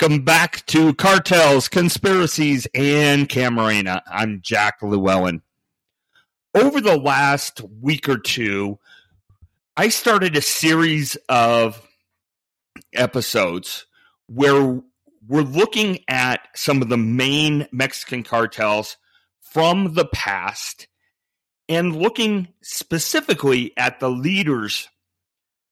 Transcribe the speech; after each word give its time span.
Welcome 0.00 0.24
back 0.24 0.64
to 0.66 0.94
Cartels, 0.94 1.68
Conspiracies, 1.68 2.66
and 2.74 3.28
Camarena. 3.28 4.00
I'm 4.10 4.40
Jack 4.40 4.80
Llewellyn. 4.80 5.42
Over 6.54 6.80
the 6.80 6.96
last 6.96 7.60
week 7.82 8.08
or 8.08 8.16
two, 8.16 8.78
I 9.76 9.90
started 9.90 10.36
a 10.36 10.40
series 10.40 11.18
of 11.28 11.86
episodes 12.94 13.84
where 14.26 14.80
we're 15.28 15.42
looking 15.42 15.98
at 16.08 16.48
some 16.54 16.80
of 16.80 16.88
the 16.88 16.96
main 16.96 17.68
Mexican 17.70 18.22
cartels 18.22 18.96
from 19.42 19.92
the 19.92 20.06
past 20.06 20.88
and 21.68 21.94
looking 21.94 22.48
specifically 22.62 23.74
at 23.76 24.00
the 24.00 24.10
leaders 24.10 24.88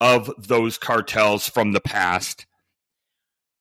of 0.03 0.31
those 0.37 0.77
cartels 0.77 1.49
from 1.49 1.73
the 1.73 1.81
past. 1.81 2.45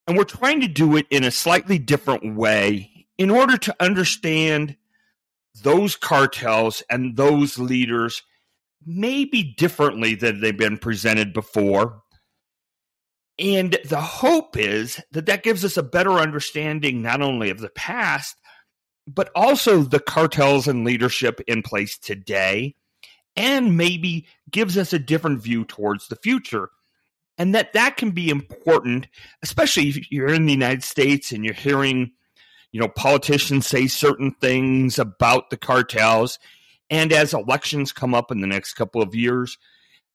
And 0.08 0.16
we're 0.16 0.24
trying 0.24 0.62
to 0.62 0.68
do 0.68 0.96
it 0.96 1.06
in 1.10 1.22
a 1.22 1.30
slightly 1.30 1.78
different 1.78 2.34
way 2.34 3.06
in 3.18 3.30
order 3.30 3.58
to 3.58 3.76
understand 3.78 4.74
those 5.62 5.96
cartels 5.96 6.82
and 6.88 7.14
those 7.14 7.58
leaders 7.58 8.22
maybe 8.86 9.42
differently 9.42 10.14
than 10.14 10.40
they've 10.40 10.56
been 10.56 10.78
presented 10.78 11.34
before. 11.34 12.02
And 13.38 13.76
the 13.84 14.00
hope 14.00 14.56
is 14.56 14.98
that 15.12 15.26
that 15.26 15.42
gives 15.42 15.62
us 15.62 15.76
a 15.76 15.82
better 15.82 16.12
understanding 16.12 17.02
not 17.02 17.20
only 17.20 17.50
of 17.50 17.60
the 17.60 17.68
past, 17.68 18.36
but 19.06 19.30
also 19.34 19.82
the 19.82 20.00
cartels 20.00 20.66
and 20.66 20.86
leadership 20.86 21.42
in 21.46 21.62
place 21.62 21.98
today, 21.98 22.76
and 23.36 23.76
maybe 23.76 24.26
gives 24.50 24.78
us 24.78 24.94
a 24.94 24.98
different 24.98 25.42
view 25.42 25.66
towards 25.66 26.08
the 26.08 26.16
future. 26.16 26.70
And 27.38 27.54
that 27.54 27.72
that 27.72 27.96
can 27.96 28.10
be 28.10 28.28
important, 28.30 29.06
especially 29.42 29.88
if 29.88 30.10
you're 30.10 30.34
in 30.34 30.46
the 30.46 30.52
United 30.52 30.82
States 30.82 31.30
and 31.30 31.44
you're 31.44 31.54
hearing, 31.54 32.10
you 32.72 32.80
know, 32.80 32.88
politicians 32.88 33.66
say 33.66 33.86
certain 33.86 34.32
things 34.32 34.98
about 34.98 35.50
the 35.50 35.56
cartels. 35.56 36.40
And 36.90 37.12
as 37.12 37.32
elections 37.32 37.92
come 37.92 38.14
up 38.14 38.32
in 38.32 38.40
the 38.40 38.46
next 38.46 38.74
couple 38.74 39.00
of 39.00 39.14
years, 39.14 39.56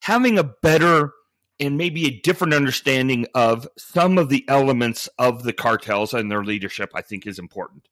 having 0.01 0.37
a 0.37 0.43
better 0.43 1.13
and 1.59 1.77
maybe 1.77 2.05
a 2.05 2.19
different 2.21 2.53
understanding 2.53 3.25
of 3.33 3.67
some 3.77 4.17
of 4.17 4.27
the 4.27 4.43
elements 4.49 5.07
of 5.17 5.43
the 5.43 5.53
cartels 5.53 6.13
and 6.13 6.29
their 6.29 6.43
leadership, 6.43 6.91
I 6.93 7.01
think 7.01 7.25
is 7.25 7.39
important. 7.39 7.87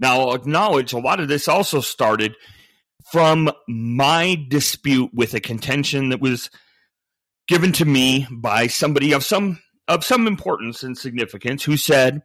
Now, 0.00 0.20
I'll 0.20 0.34
acknowledge 0.34 0.92
a 0.92 0.98
lot 0.98 1.20
of 1.20 1.28
this 1.28 1.46
also 1.46 1.80
started 1.80 2.36
from 3.10 3.50
my 3.68 4.42
dispute 4.48 5.10
with 5.12 5.34
a 5.34 5.40
contention 5.40 6.08
that 6.08 6.20
was 6.20 6.48
given 7.48 7.72
to 7.72 7.84
me 7.84 8.26
by 8.30 8.66
somebody 8.66 9.12
of 9.12 9.24
some 9.24 9.60
of 9.88 10.04
some 10.04 10.26
importance 10.26 10.82
and 10.82 10.96
significance 10.96 11.64
who 11.64 11.76
said 11.76 12.22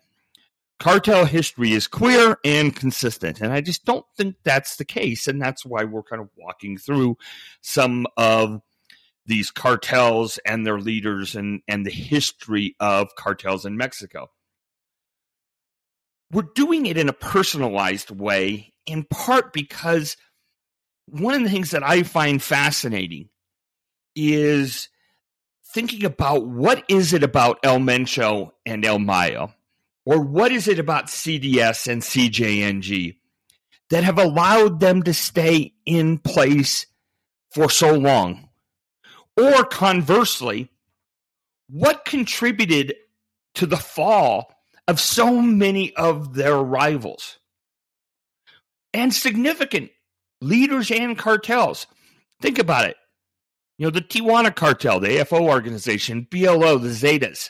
cartel 0.80 1.26
history 1.26 1.72
is 1.72 1.88
clear 1.88 2.38
and 2.46 2.76
consistent. 2.76 3.42
And 3.42 3.52
i 3.52 3.62
just 3.62 3.86
don't 3.86 4.06
think 4.16 4.36
that's 4.44 4.78
the 4.78 4.86
case. 4.86 5.28
And 5.28 5.42
that's 5.42 5.66
why 5.66 5.84
we're 5.84 6.04
kind 6.04 6.22
of 6.22 6.30
walking 6.38 6.78
through 6.78 7.18
some 7.62 8.06
of 8.16 8.62
these 9.26 9.52
cartels 9.52 10.40
and 10.46 10.66
their 10.66 10.80
leaders 10.80 11.36
and 11.36 11.62
and 11.68 11.86
the 11.86 11.92
history 11.92 12.76
of 12.80 13.16
cartels 13.16 13.66
in 13.66 13.78
mexico. 13.78 14.30
We're 16.32 16.50
doing 16.56 16.86
it 16.86 16.98
in 16.98 17.10
a 17.10 17.14
personalized 17.14 18.12
way 18.12 18.74
in 18.86 19.04
part 19.04 19.54
because 19.54 20.18
one 21.08 21.36
of 21.36 21.44
the 21.44 21.50
things 21.50 21.72
that 21.72 21.84
I 21.84 22.04
find 22.04 22.42
fascinating 22.42 23.30
is 24.16 24.90
thinking 25.74 26.06
about 26.06 26.48
what 26.48 26.84
is 26.88 27.14
it 27.14 27.24
about 27.24 27.60
El 27.64 27.80
Mencho 27.80 28.52
and 28.66 28.86
El 28.86 29.00
Mayo, 29.00 29.54
or 30.06 30.22
what 30.22 30.52
is 30.52 30.68
it 30.68 30.80
about 30.80 31.08
CDS 31.08 31.88
and 31.88 32.02
CJNG 32.02 33.16
that 33.90 34.04
have 34.04 34.18
allowed 34.18 34.80
them 34.80 35.04
to 35.04 35.14
stay 35.14 35.74
in 35.86 36.18
place 36.18 36.86
for 37.52 37.70
so 37.70 37.94
long? 37.94 38.50
Or 39.36 39.66
conversely, 39.66 40.72
what 41.70 42.06
contributed 42.06 42.96
to 43.56 43.66
the 43.66 43.78
fall 43.78 44.54
of 44.88 45.00
so 45.00 45.42
many 45.42 45.96
of 45.96 46.34
their 46.34 46.58
rivals? 46.58 47.38
And 48.94 49.14
significant 49.14 49.92
leaders 50.42 50.92
and 50.92 51.18
cartels. 51.18 51.88
Think 52.42 52.60
about 52.60 52.86
it. 52.86 52.96
You 53.78 53.86
know, 53.86 53.92
the 53.92 54.02
Tijuana 54.02 54.56
cartel, 54.56 55.00
the 55.00 55.10
AFO 55.10 55.42
organization, 55.42 56.28
BLO, 56.30 56.78
the 56.78 56.90
Zetas. 56.90 57.50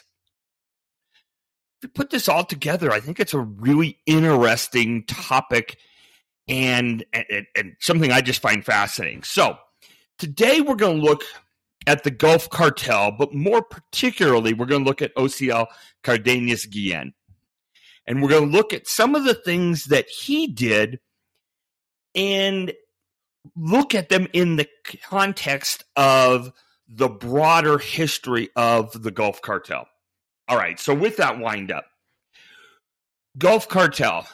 If 1.80 1.84
you 1.84 1.90
put 1.90 2.10
this 2.10 2.28
all 2.28 2.44
together, 2.44 2.92
I 2.92 3.00
think 3.00 3.20
it's 3.20 3.34
a 3.34 3.40
really 3.40 4.00
interesting 4.06 5.06
topic 5.06 5.78
and, 6.48 7.06
and, 7.14 7.46
and 7.56 7.76
something 7.80 8.12
I 8.12 8.22
just 8.22 8.42
find 8.42 8.66
fascinating. 8.66 9.24
So, 9.24 9.58
today 10.18 10.62
we're 10.62 10.76
going 10.76 11.00
to 11.00 11.04
look 11.04 11.24
at 11.86 12.04
the 12.04 12.12
Gulf 12.12 12.50
Cartel, 12.50 13.12
but 13.12 13.34
more 13.34 13.62
particularly, 13.62 14.54
we're 14.54 14.66
going 14.66 14.84
to 14.84 14.88
look 14.88 15.02
at 15.02 15.16
Osiel 15.16 15.68
Cardenas 16.04 16.66
Guillen. 16.66 17.14
And 18.06 18.22
we're 18.22 18.30
going 18.30 18.50
to 18.50 18.58
look 18.58 18.74
at 18.74 18.88
some 18.88 19.16
of 19.16 19.24
the 19.24 19.34
things 19.34 19.86
that 19.86 20.08
he 20.09 20.48
did 20.48 21.00
and 22.16 22.74
look 23.56 23.96
at 23.96 24.09
them 24.09 24.28
in 24.34 24.56
the 24.56 24.68
context 25.03 25.84
of 25.96 26.52
the 26.88 27.09
broader 27.09 27.78
history 27.78 28.50
of 28.56 29.02
the 29.03 29.12
Gulf 29.12 29.41
Cartel. 29.41 29.88
All 30.47 30.58
right, 30.58 30.80
so 30.80 30.94
with 30.94 31.18
that 31.18 31.40
wind 31.40 31.72
up, 31.72 31.85
Gulf 33.38 33.68
Cartel, 33.68 34.28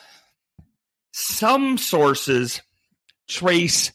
some 1.11 1.77
sources 1.77 2.61
trace 3.27 3.91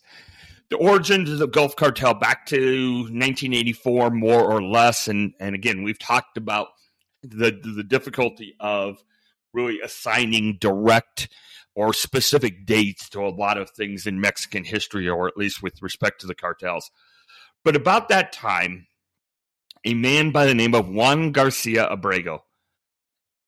the 0.71 0.77
origins 0.77 1.31
of 1.31 1.39
the 1.39 1.47
Gulf 1.47 1.77
Cartel 1.77 2.15
back 2.15 2.47
to 2.47 2.57
1984, 2.57 4.11
more 4.11 4.43
or 4.43 4.63
less. 4.63 5.09
And, 5.09 5.33
and 5.41 5.55
again, 5.55 5.83
we've 5.83 5.99
talked 5.99 6.37
about 6.37 6.69
the, 7.23 7.59
the 7.75 7.85
difficulty 7.85 8.55
of 8.61 9.03
really 9.55 9.81
assigning 9.81 10.59
direct 10.61 11.29
or 11.79 11.93
specific 11.93 12.67
dates 12.67 13.09
to 13.09 13.21
a 13.21 13.31
lot 13.31 13.57
of 13.57 13.71
things 13.71 14.05
in 14.05 14.21
Mexican 14.21 14.65
history, 14.65 15.09
or 15.09 15.29
at 15.29 15.37
least 15.37 15.63
with 15.63 15.81
respect 15.81 16.21
to 16.21 16.27
the 16.27 16.35
cartels. 16.35 16.91
But 17.65 17.77
about 17.77 18.09
that 18.09 18.33
time, 18.33 18.89
a 19.85 19.95
man 19.95 20.33
by 20.33 20.47
the 20.47 20.57
name 20.57 20.75
of 20.75 20.89
Juan 20.89 21.31
Garcia 21.31 21.87
Abrego 21.87 22.43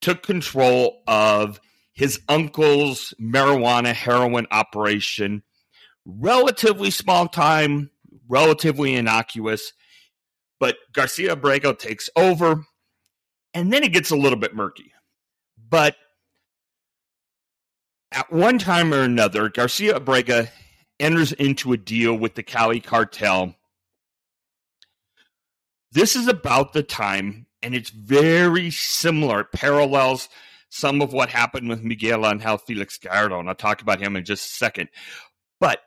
took 0.00 0.22
control 0.22 1.02
of 1.08 1.60
his 1.92 2.20
uncle's 2.28 3.12
marijuana 3.20 3.92
heroin 3.92 4.46
operation. 4.52 5.42
Relatively 6.06 6.92
small 6.92 7.26
time, 7.26 7.90
relatively 8.28 8.94
innocuous, 8.94 9.72
but 10.60 10.76
Garcia 10.92 11.32
Abrego 11.32 11.72
takes 11.72 12.08
over, 12.14 12.64
and 13.54 13.72
then 13.72 13.82
it 13.82 13.92
gets 13.92 14.12
a 14.12 14.16
little 14.16 14.38
bit 14.38 14.54
murky. 14.54 14.92
But 15.68 15.96
at 18.12 18.32
one 18.32 18.58
time 18.58 18.92
or 18.92 19.02
another, 19.02 19.48
Garcia 19.48 19.96
Abrego 19.96 20.46
enters 20.98 21.32
into 21.32 21.72
a 21.72 21.76
deal 21.76 22.14
with 22.14 22.34
the 22.34 22.42
Cali 22.42 22.80
cartel. 22.80 23.54
This 25.92 26.16
is 26.16 26.28
about 26.28 26.72
the 26.72 26.82
time, 26.82 27.46
and 27.62 27.74
it's 27.74 27.90
very 27.90 28.70
similar, 28.70 29.44
parallels 29.44 30.28
some 30.72 31.02
of 31.02 31.12
what 31.12 31.28
happened 31.28 31.68
with 31.68 31.82
Miguel 31.82 32.26
Angel 32.26 32.56
Felix 32.58 32.96
Gallardo, 32.96 33.40
and 33.40 33.48
I'll 33.48 33.54
talk 33.56 33.82
about 33.82 34.00
him 34.00 34.14
in 34.14 34.24
just 34.24 34.50
a 34.50 34.54
second. 34.54 34.88
But 35.58 35.80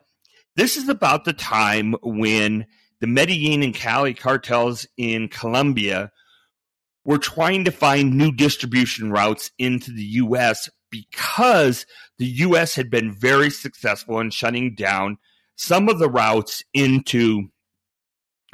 this 0.56 0.76
is 0.76 0.88
about 0.88 1.24
the 1.24 1.32
time 1.32 1.94
when 2.02 2.66
the 3.00 3.06
Medellin 3.06 3.62
and 3.62 3.74
Cali 3.74 4.12
cartels 4.12 4.86
in 4.96 5.28
Colombia 5.28 6.12
were 7.04 7.18
trying 7.18 7.64
to 7.64 7.70
find 7.70 8.14
new 8.14 8.30
distribution 8.30 9.10
routes 9.10 9.50
into 9.58 9.90
the 9.90 10.02
U.S 10.02 10.68
because 10.94 11.86
the 12.18 12.26
U.S. 12.26 12.76
had 12.76 12.88
been 12.88 13.12
very 13.12 13.50
successful 13.50 14.20
in 14.20 14.30
shutting 14.30 14.74
down 14.74 15.18
some 15.56 15.88
of 15.88 15.98
the 15.98 16.08
routes 16.08 16.62
into 16.72 17.48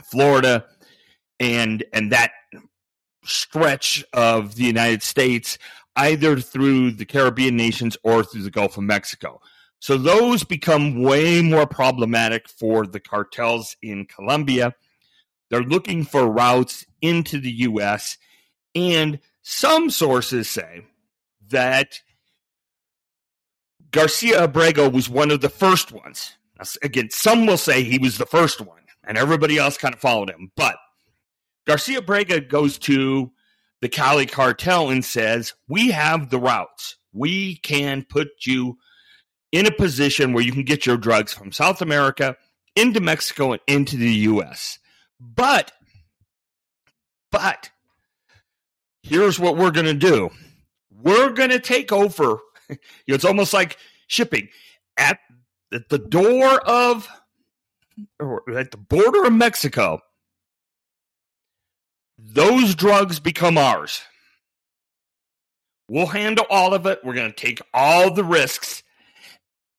Florida 0.02 0.64
and 1.38 1.84
and 1.92 2.12
that 2.12 2.32
stretch 3.24 4.04
of 4.14 4.54
the 4.54 4.64
United 4.64 5.02
States, 5.02 5.58
either 5.96 6.40
through 6.40 6.92
the 6.92 7.04
Caribbean 7.04 7.56
nations 7.56 7.96
or 8.02 8.24
through 8.24 8.42
the 8.42 8.50
Gulf 8.50 8.78
of 8.78 8.84
Mexico. 8.84 9.40
So 9.80 9.98
those 9.98 10.42
become 10.44 11.02
way 11.02 11.42
more 11.42 11.66
problematic 11.66 12.48
for 12.48 12.86
the 12.86 13.00
cartels 13.00 13.76
in 13.82 14.06
Colombia. 14.06 14.74
They're 15.50 15.62
looking 15.62 16.04
for 16.04 16.30
routes 16.30 16.86
into 17.02 17.38
the 17.38 17.50
U.S. 17.50 18.16
And 18.74 19.20
some 19.42 19.90
sources 19.90 20.48
say 20.48 20.86
that 21.48 22.00
Garcia 23.90 24.44
Abrego 24.44 24.88
was 24.88 25.08
one 25.08 25.30
of 25.30 25.40
the 25.40 25.48
first 25.48 25.92
ones. 25.92 26.36
Again, 26.82 27.10
some 27.10 27.46
will 27.46 27.56
say 27.56 27.82
he 27.82 27.98
was 27.98 28.18
the 28.18 28.26
first 28.26 28.60
one, 28.60 28.82
and 29.04 29.16
everybody 29.16 29.58
else 29.58 29.78
kind 29.78 29.94
of 29.94 30.00
followed 30.00 30.30
him. 30.30 30.52
But 30.56 30.76
Garcia 31.66 31.98
Abrego 31.98 32.40
goes 32.40 32.78
to 32.78 33.32
the 33.80 33.88
Cali 33.88 34.26
cartel 34.26 34.90
and 34.90 35.04
says, 35.04 35.54
We 35.68 35.90
have 35.90 36.30
the 36.30 36.38
routes. 36.38 36.96
We 37.12 37.56
can 37.56 38.04
put 38.08 38.28
you 38.46 38.78
in 39.52 39.66
a 39.66 39.72
position 39.72 40.32
where 40.32 40.44
you 40.44 40.52
can 40.52 40.64
get 40.64 40.86
your 40.86 40.96
drugs 40.96 41.32
from 41.32 41.52
South 41.52 41.82
America 41.82 42.36
into 42.76 43.00
Mexico 43.00 43.52
and 43.52 43.60
into 43.66 43.96
the 43.96 44.10
US. 44.10 44.78
But, 45.18 45.72
but, 47.32 47.70
here's 49.02 49.40
what 49.40 49.56
we're 49.56 49.70
going 49.70 49.86
to 49.86 49.94
do 49.94 50.30
we're 51.02 51.30
going 51.30 51.50
to 51.50 51.58
take 51.58 51.92
over. 51.92 52.38
it's 53.06 53.24
almost 53.24 53.52
like 53.52 53.76
shipping 54.06 54.48
at 54.96 55.18
the 55.70 55.98
door 55.98 56.60
of, 56.60 57.08
or 58.18 58.42
at 58.58 58.70
the 58.70 58.76
border 58.76 59.24
of 59.24 59.32
Mexico 59.32 60.00
those 62.22 62.74
drugs 62.74 63.20
become 63.20 63.56
ours. 63.56 64.02
We'll 65.88 66.06
handle 66.06 66.46
all 66.48 66.74
of 66.74 66.86
it. 66.86 67.00
We're 67.02 67.14
going 67.14 67.32
to 67.32 67.36
take 67.36 67.60
all 67.74 68.12
the 68.12 68.24
risks 68.24 68.82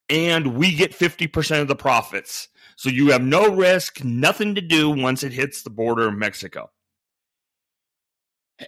and 0.09 0.57
we 0.57 0.75
get 0.75 0.91
50% 0.91 1.61
of 1.61 1.67
the 1.67 1.75
profits. 1.75 2.49
So 2.75 2.89
you 2.89 3.11
have 3.11 3.21
no 3.21 3.53
risk, 3.53 4.03
nothing 4.03 4.55
to 4.55 4.61
do 4.61 4.89
once 4.89 5.23
it 5.23 5.31
hits 5.31 5.61
the 5.61 5.69
border 5.69 6.07
of 6.07 6.15
Mexico. 6.15 6.69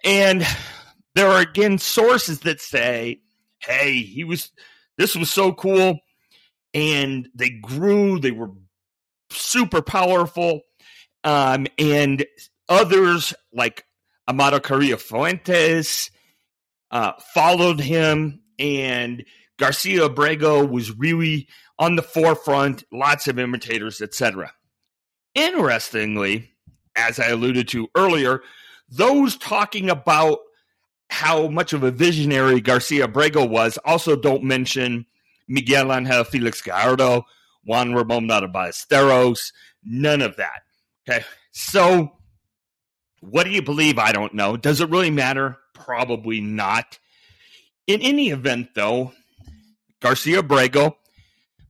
And 0.03 0.45
there 1.15 1.27
are 1.27 1.41
again 1.41 1.79
sources 1.79 2.41
that 2.41 2.61
say, 2.61 3.21
hey, 3.65 4.01
he 4.01 4.23
was, 4.23 4.51
this 4.97 5.15
was 5.15 5.31
so 5.31 5.53
cool. 5.53 5.99
And 6.73 7.29
they 7.35 7.49
grew, 7.49 8.19
they 8.19 8.31
were 8.31 8.51
super 9.29 9.81
powerful. 9.81 10.61
Um, 11.23 11.67
and 11.77 12.25
Others, 12.69 13.33
like 13.53 13.85
Amado 14.27 14.59
Carrillo 14.59 14.97
Fuentes, 14.97 16.09
uh, 16.91 17.13
followed 17.33 17.79
him, 17.79 18.41
and 18.57 19.25
Garcia 19.59 20.05
Abrego 20.05 20.65
was 20.65 20.97
really 20.97 21.47
on 21.77 21.95
the 21.95 22.01
forefront, 22.01 22.83
lots 22.91 23.27
of 23.27 23.39
imitators, 23.39 24.01
etc. 24.01 24.53
Interestingly, 25.35 26.51
as 26.95 27.19
I 27.19 27.27
alluded 27.27 27.67
to 27.69 27.89
earlier, 27.95 28.41
those 28.89 29.35
talking 29.37 29.89
about 29.89 30.39
how 31.13 31.47
much 31.47 31.73
of 31.73 31.83
a 31.83 31.91
visionary 31.91 32.59
Garcia 32.59 33.05
Abrego 33.05 33.45
was 33.45 33.77
also 33.85 34.15
don't 34.15 34.43
mention 34.43 35.05
Miguel 35.47 35.93
Angel 35.93 36.23
Felix 36.23 36.59
Gallardo, 36.59 37.27
Juan 37.65 37.93
Ramon 37.93 38.27
Ballesteros, 38.27 39.53
none 39.83 40.23
of 40.23 40.35
that. 40.37 40.63
Okay. 41.07 41.23
So 41.51 42.13
what 43.21 43.43
do 43.43 43.51
you 43.51 43.61
believe? 43.61 43.99
I 43.99 44.11
don't 44.11 44.33
know. 44.33 44.57
Does 44.57 44.81
it 44.81 44.89
really 44.89 45.11
matter? 45.11 45.59
Probably 45.73 46.41
not. 46.41 46.97
In 47.85 48.01
any 48.01 48.29
event, 48.29 48.69
though, 48.73 49.13
Garcia 50.01 50.39
Abrego 50.39 50.97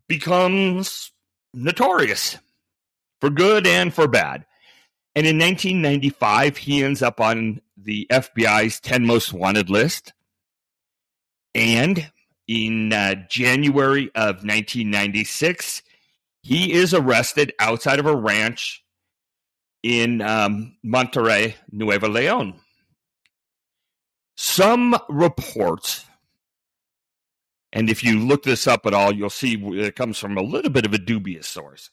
becomes 0.07 1.11
notorious 1.53 2.37
for 3.19 3.29
good 3.29 3.67
and 3.67 3.93
for 3.93 4.07
bad. 4.07 4.45
And 5.15 5.27
in 5.27 5.37
1995, 5.37 6.55
he 6.55 6.81
ends 6.81 7.01
up 7.01 7.19
on 7.19 7.59
the 7.83 8.07
FBI's 8.09 8.79
10 8.79 9.05
most 9.05 9.33
wanted 9.33 9.69
list. 9.69 10.13
And 11.55 12.11
in 12.47 12.91
uh, 12.91 13.15
January 13.29 14.07
of 14.15 14.43
1996, 14.43 15.83
he 16.41 16.73
is 16.73 16.93
arrested 16.93 17.53
outside 17.59 17.99
of 17.99 18.05
a 18.05 18.15
ranch 18.15 18.83
in 19.81 20.21
um, 20.21 20.77
Monterrey, 20.85 21.55
Nuevo 21.71 22.09
Leon. 22.09 22.59
Some 24.35 24.97
reports, 25.09 26.05
and 27.71 27.89
if 27.89 28.03
you 28.03 28.19
look 28.19 28.43
this 28.43 28.65
up 28.65 28.85
at 28.85 28.93
all, 28.93 29.13
you'll 29.13 29.29
see 29.29 29.55
it 29.55 29.95
comes 29.95 30.17
from 30.17 30.37
a 30.37 30.41
little 30.41 30.71
bit 30.71 30.85
of 30.85 30.93
a 30.93 30.97
dubious 30.97 31.47
source. 31.47 31.91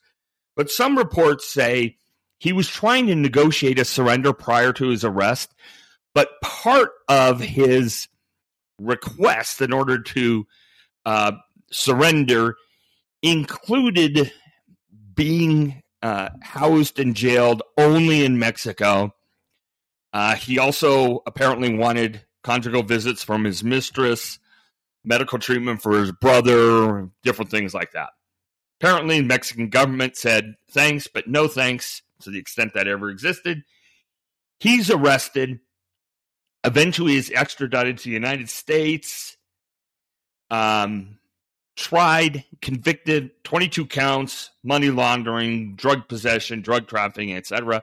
But 0.56 0.70
some 0.70 0.96
reports 0.96 1.46
say 1.46 1.96
he 2.38 2.52
was 2.52 2.68
trying 2.68 3.06
to 3.08 3.14
negotiate 3.14 3.78
a 3.78 3.84
surrender 3.84 4.32
prior 4.32 4.72
to 4.72 4.88
his 4.88 5.04
arrest, 5.04 5.54
but 6.14 6.40
part 6.42 6.90
of 7.08 7.40
his 7.40 8.08
request 8.78 9.60
in 9.60 9.72
order 9.72 9.98
to 9.98 10.46
uh, 11.04 11.32
surrender 11.70 12.56
included 13.22 14.32
being 15.14 15.82
uh, 16.02 16.30
housed 16.42 16.98
and 16.98 17.14
jailed 17.14 17.62
only 17.76 18.24
in 18.24 18.38
Mexico. 18.38 19.14
Uh, 20.12 20.34
he 20.34 20.58
also 20.58 21.22
apparently 21.26 21.74
wanted 21.76 22.24
conjugal 22.42 22.82
visits 22.82 23.22
from 23.22 23.44
his 23.44 23.62
mistress, 23.62 24.38
medical 25.04 25.38
treatment 25.38 25.82
for 25.82 25.98
his 25.98 26.12
brother, 26.12 27.10
different 27.22 27.50
things 27.50 27.74
like 27.74 27.92
that. 27.92 28.10
Apparently, 28.80 29.20
the 29.20 29.26
Mexican 29.26 29.68
government 29.68 30.16
said 30.16 30.54
thanks, 30.70 31.06
but 31.06 31.28
no 31.28 31.46
thanks 31.48 32.02
to 32.22 32.30
the 32.30 32.38
extent 32.38 32.72
that 32.74 32.88
ever 32.88 33.10
existed. 33.10 33.62
He's 34.58 34.90
arrested. 34.90 35.60
Eventually, 36.64 37.16
is 37.16 37.32
extradited 37.34 37.98
to 37.98 38.04
the 38.04 38.10
United 38.10 38.48
States. 38.50 39.36
Um, 40.50 41.18
tried, 41.76 42.44
convicted, 42.60 43.30
22 43.44 43.86
counts, 43.86 44.50
money 44.62 44.90
laundering, 44.90 45.74
drug 45.76 46.08
possession, 46.08 46.60
drug 46.60 46.86
trafficking, 46.86 47.34
etc. 47.34 47.82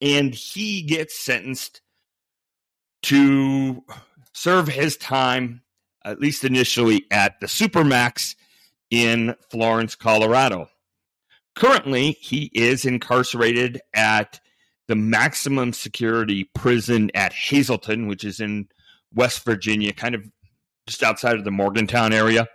And 0.00 0.34
he 0.34 0.82
gets 0.82 1.18
sentenced 1.18 1.80
to 3.04 3.82
serve 4.32 4.68
his 4.68 4.96
time, 4.96 5.62
at 6.04 6.20
least 6.20 6.44
initially, 6.44 7.06
at 7.10 7.40
the 7.40 7.46
Supermax 7.46 8.36
in 8.90 9.34
Florence, 9.50 9.96
Colorado. 9.96 10.68
Currently, 11.54 12.12
he 12.12 12.50
is 12.54 12.84
incarcerated 12.84 13.80
at 13.92 14.40
the 14.88 14.96
maximum 14.96 15.72
security 15.72 16.50
prison 16.54 17.10
at 17.14 17.32
Hazleton, 17.32 18.08
which 18.08 18.24
is 18.24 18.40
in 18.40 18.68
West 19.14 19.44
Virginia, 19.44 19.92
kind 19.92 20.14
of 20.14 20.24
just 20.86 21.02
outside 21.02 21.36
of 21.36 21.44
the 21.44 21.50
Morgantown 21.50 22.12
area. 22.12 22.46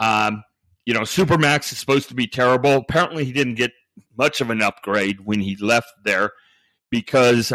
Um, 0.00 0.44
you 0.84 0.94
know, 0.94 1.00
Supermax 1.00 1.72
is 1.72 1.78
supposed 1.78 2.08
to 2.08 2.14
be 2.14 2.26
terrible. 2.26 2.76
Apparently, 2.76 3.24
he 3.24 3.32
didn't 3.32 3.54
get 3.54 3.72
much 4.16 4.40
of 4.40 4.50
an 4.50 4.62
upgrade 4.62 5.20
when 5.24 5.40
he 5.40 5.56
left 5.56 5.92
there 6.04 6.30
because 6.90 7.52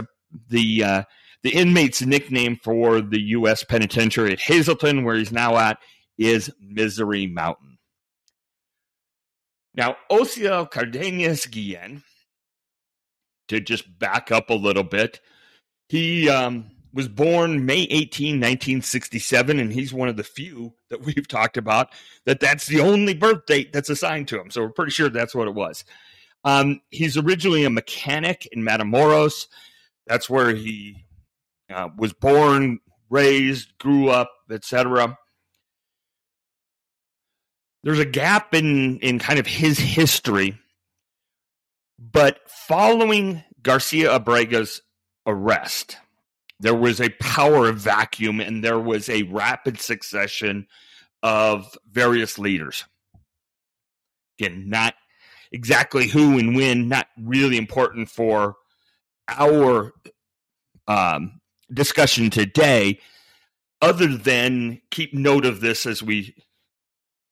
the 0.49 0.83
uh, 0.83 1.03
the 1.43 1.51
inmate's 1.51 2.01
nickname 2.01 2.57
for 2.63 3.01
the 3.01 3.21
U.S. 3.21 3.63
penitentiary 3.63 4.33
at 4.33 4.39
Hazleton, 4.39 5.03
where 5.03 5.15
he's 5.15 5.31
now 5.31 5.57
at, 5.57 5.77
is 6.17 6.51
Misery 6.59 7.27
Mountain. 7.27 7.77
Now, 9.75 9.95
Osiel 10.09 10.69
Cardenas 10.69 11.45
Guillen, 11.45 12.03
to 13.47 13.59
just 13.59 13.99
back 13.99 14.31
up 14.31 14.49
a 14.49 14.53
little 14.53 14.83
bit, 14.83 15.19
he 15.89 16.29
um, 16.29 16.71
was 16.93 17.07
born 17.07 17.65
May 17.65 17.83
18, 17.83 18.35
1967, 18.35 19.59
and 19.59 19.71
he's 19.71 19.93
one 19.93 20.09
of 20.09 20.17
the 20.17 20.23
few 20.23 20.73
that 20.89 21.01
we've 21.05 21.27
talked 21.27 21.57
about 21.57 21.89
that 22.25 22.39
that's 22.39 22.67
the 22.67 22.79
only 22.79 23.13
birth 23.13 23.45
date 23.45 23.73
that's 23.73 23.89
assigned 23.89 24.27
to 24.29 24.39
him. 24.39 24.49
So 24.49 24.61
we're 24.61 24.69
pretty 24.69 24.91
sure 24.91 25.09
that's 25.09 25.35
what 25.35 25.47
it 25.47 25.53
was. 25.53 25.85
Um, 26.43 26.81
he's 26.89 27.17
originally 27.17 27.65
a 27.65 27.69
mechanic 27.69 28.47
in 28.51 28.63
Matamoros. 28.63 29.47
That's 30.05 30.29
where 30.29 30.55
he 30.55 31.05
uh, 31.69 31.89
was 31.97 32.13
born, 32.13 32.79
raised, 33.09 33.77
grew 33.77 34.09
up, 34.09 34.31
etc. 34.49 35.17
There's 37.83 37.99
a 37.99 38.05
gap 38.05 38.53
in 38.53 38.99
in 38.99 39.19
kind 39.19 39.39
of 39.39 39.47
his 39.47 39.77
history, 39.77 40.57
but 41.99 42.39
following 42.47 43.43
Garcia 43.61 44.13
Abrego's 44.13 44.81
arrest, 45.25 45.97
there 46.59 46.75
was 46.75 47.01
a 47.01 47.09
power 47.09 47.71
vacuum 47.71 48.39
and 48.39 48.63
there 48.63 48.79
was 48.79 49.09
a 49.09 49.23
rapid 49.23 49.79
succession 49.79 50.67
of 51.23 51.77
various 51.89 52.37
leaders. 52.37 52.85
Again, 54.39 54.69
not 54.69 54.93
exactly 55.51 56.07
who 56.07 56.37
and 56.37 56.55
when, 56.55 56.87
not 56.87 57.07
really 57.19 57.57
important 57.57 58.09
for 58.09 58.55
our 59.27 59.93
um, 60.87 61.41
discussion 61.71 62.29
today, 62.29 62.99
other 63.81 64.07
than 64.07 64.81
keep 64.91 65.13
note 65.13 65.45
of 65.45 65.59
this 65.61 65.85
as 65.85 66.01
we 66.01 66.35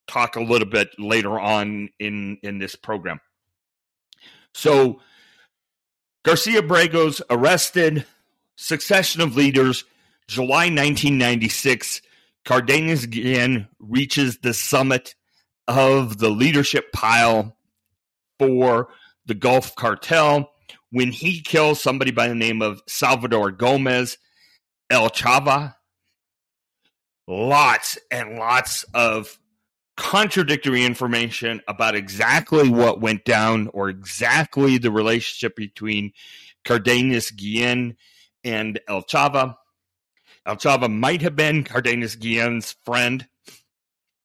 talk 0.07 0.35
a 0.35 0.43
little 0.43 0.67
bit 0.67 0.89
later 0.99 1.39
on 1.39 1.89
in, 1.99 2.37
in 2.43 2.59
this 2.59 2.75
program. 2.75 3.19
So, 4.55 5.01
Garcia 6.23 6.59
Abrego's 6.59 7.21
arrested 7.29 8.05
succession 8.55 9.19
of 9.19 9.35
leaders, 9.35 9.83
July 10.29 10.69
1996, 10.69 12.01
Cardenas 12.45 13.03
again 13.03 13.67
reaches 13.79 14.37
the 14.37 14.53
summit 14.53 15.15
of 15.67 16.19
the 16.19 16.29
leadership 16.29 16.93
pile 16.93 17.57
for 18.39 18.87
the 19.25 19.33
Gulf 19.33 19.75
Cartel 19.75 20.49
when 20.89 21.11
he 21.11 21.41
kills 21.41 21.81
somebody 21.81 22.11
by 22.11 22.29
the 22.29 22.33
name 22.33 22.61
of 22.61 22.81
Salvador 22.87 23.51
Gomez. 23.51 24.17
El 24.89 25.09
Chava. 25.09 25.75
Lots 27.27 27.97
and 28.09 28.37
lots 28.37 28.85
of 28.93 29.37
contradictory 29.97 30.83
information 30.83 31.61
about 31.67 31.95
exactly 31.95 32.69
what 32.69 33.01
went 33.01 33.23
down 33.23 33.69
or 33.73 33.89
exactly 33.89 34.77
the 34.77 34.91
relationship 34.91 35.55
between 35.55 36.11
Cardenas 36.65 37.31
Guillen 37.31 37.95
and 38.43 38.79
El 38.87 39.03
Chava. 39.03 39.57
El 40.45 40.57
Chava 40.57 40.91
might 40.91 41.21
have 41.21 41.35
been 41.35 41.63
Cardenas 41.63 42.15
Guillen's 42.15 42.75
friend. 42.83 43.27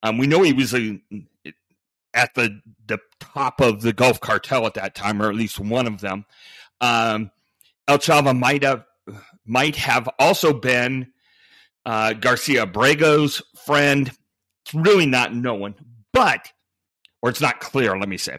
Um, 0.02 0.18
we 0.18 0.26
know 0.26 0.42
he 0.42 0.52
was 0.52 0.74
a, 0.74 1.00
at 2.14 2.34
the 2.34 2.60
the 2.86 2.98
top 3.20 3.60
of 3.60 3.82
the 3.82 3.92
Gulf 3.92 4.20
cartel 4.20 4.66
at 4.66 4.74
that 4.74 4.94
time, 4.94 5.22
or 5.22 5.28
at 5.28 5.36
least 5.36 5.60
one 5.60 5.86
of 5.86 6.00
them. 6.00 6.24
Um, 6.80 7.30
El 7.86 7.98
Chava 7.98 8.36
might 8.36 8.64
have 8.64 8.84
might 9.46 9.76
have 9.76 10.08
also 10.18 10.52
been 10.52 11.12
uh, 11.84 12.14
Garcia 12.14 12.62
Abrego's 12.62 13.42
friend. 13.64 14.10
Really 14.72 15.06
not 15.06 15.34
known, 15.34 15.74
but 16.12 16.52
or 17.22 17.30
it's 17.30 17.40
not 17.40 17.60
clear. 17.60 17.96
Let 17.96 18.08
me 18.08 18.16
say. 18.16 18.38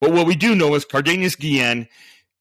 But 0.00 0.12
what 0.12 0.26
we 0.26 0.36
do 0.36 0.54
know 0.54 0.74
is 0.74 0.84
Cardenas 0.84 1.36
Guillen 1.36 1.88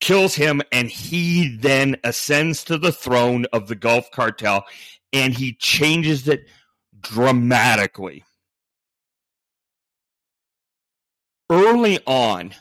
kills 0.01 0.35
him, 0.35 0.61
and 0.71 0.89
he 0.89 1.55
then 1.57 1.97
ascends 2.03 2.63
to 2.65 2.77
the 2.77 2.91
throne 2.91 3.45
of 3.53 3.67
the 3.67 3.75
Gulf 3.75 4.11
cartel, 4.11 4.65
and 5.13 5.33
he 5.33 5.53
changes 5.53 6.27
it 6.27 6.47
dramatically. 6.99 8.23
Early 11.49 11.99
on 12.05 12.53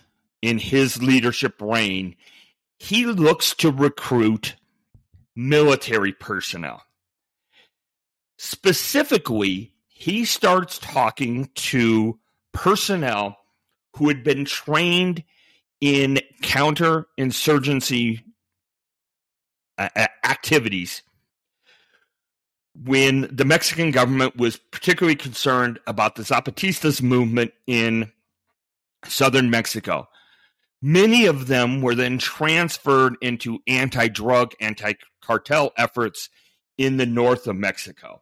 in 0.43 0.59
his 0.59 1.03
leadership 1.03 1.61
reign, 1.61 2.17
he 2.79 3.07
looks 3.07 3.55
to 3.57 3.71
recruit 3.71 4.55
military 5.35 6.13
personnel. 6.13 6.83
Specifically, 8.37 9.73
he 9.89 10.25
starts 10.25 10.79
talking 10.79 11.51
to 11.55 12.19
personnel 12.53 13.39
who 13.97 14.09
had 14.09 14.25
been 14.25 14.45
trained 14.45 15.23
in 15.81 16.21
counterinsurgency 16.43 18.23
uh, 19.79 19.89
activities 20.25 21.03
when 22.83 23.29
the 23.31 23.45
Mexican 23.45 23.91
government 23.91 24.37
was 24.37 24.57
particularly 24.57 25.17
concerned 25.17 25.79
about 25.87 26.17
the 26.17 26.23
Zapatistas 26.23 27.01
movement 27.01 27.53
in 27.67 28.11
southern 29.05 29.51
Mexico. 29.51 30.09
Many 30.83 31.27
of 31.27 31.47
them 31.47 31.81
were 31.83 31.95
then 31.95 32.19
transferred 32.19 33.17
into 33.21 33.61
anti 33.67 34.09
drug, 34.09 34.53
anti 34.61 34.95
cartel 35.23 35.73
efforts 35.77 36.29
in 36.77 36.97
the 36.97 37.07
north 37.07 37.47
of 37.47 37.57
Mexico. 37.57 38.21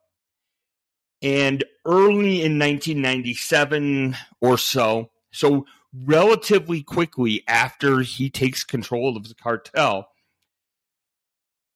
And 1.22 1.62
early 1.84 2.42
in 2.42 2.58
1997 2.58 4.16
or 4.40 4.58
so, 4.58 5.10
so 5.30 5.66
relatively 5.94 6.82
quickly 6.82 7.44
after 7.46 8.00
he 8.00 8.28
takes 8.28 8.64
control 8.64 9.16
of 9.16 9.28
the 9.28 9.34
cartel, 9.34 10.08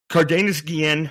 Cardenas 0.08 0.60
Guillen 0.62 1.10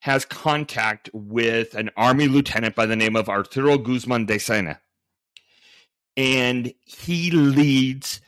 has 0.00 0.24
contact 0.24 1.10
with 1.12 1.74
an 1.74 1.90
army 1.96 2.28
lieutenant 2.28 2.74
by 2.74 2.86
the 2.86 2.96
name 2.96 3.16
of 3.16 3.28
Arturo 3.28 3.76
Guzman 3.76 4.26
Decena. 4.26 4.78
And 6.16 6.72
he 6.84 7.30
leads 7.30 8.20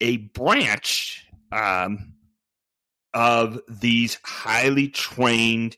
a 0.00 0.18
branch 0.18 1.26
um, 1.52 2.14
of 3.14 3.60
these 3.68 4.18
highly 4.24 4.88
trained 4.88 5.76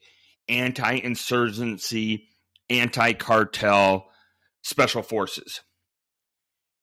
anti-insurgency, 0.53 2.29
anti-cartel 2.71 4.09
special 4.63 5.03
forces. 5.03 5.61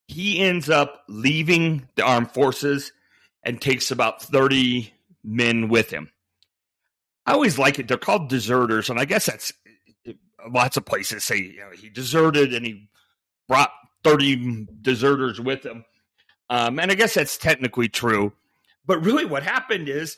He 0.07 0.39
ends 0.39 0.69
up 0.69 1.03
leaving 1.07 1.87
the 1.95 2.03
armed 2.03 2.31
forces 2.31 2.91
and 3.43 3.61
takes 3.61 3.91
about 3.91 4.21
30 4.21 4.93
men 5.23 5.69
with 5.69 5.89
him. 5.91 6.09
I 7.25 7.33
always 7.33 7.59
like 7.59 7.77
it. 7.79 7.87
They're 7.87 7.97
called 7.97 8.27
deserters, 8.27 8.89
and 8.89 8.99
I 8.99 9.05
guess 9.05 9.27
that's 9.27 9.53
lots 10.49 10.77
of 10.77 10.85
places 10.85 11.23
say 11.23 11.37
you 11.37 11.59
know, 11.59 11.69
he 11.71 11.89
deserted 11.89 12.53
and 12.53 12.65
he 12.65 12.89
brought 13.47 13.71
30 14.03 14.67
deserters 14.81 15.39
with 15.39 15.65
him. 15.65 15.83
Um, 16.49 16.79
and 16.79 16.91
I 16.91 16.95
guess 16.95 17.13
that's 17.13 17.37
technically 17.37 17.89
true. 17.89 18.33
But 18.85 19.03
really, 19.03 19.25
what 19.25 19.43
happened 19.43 19.89
is, 19.89 20.17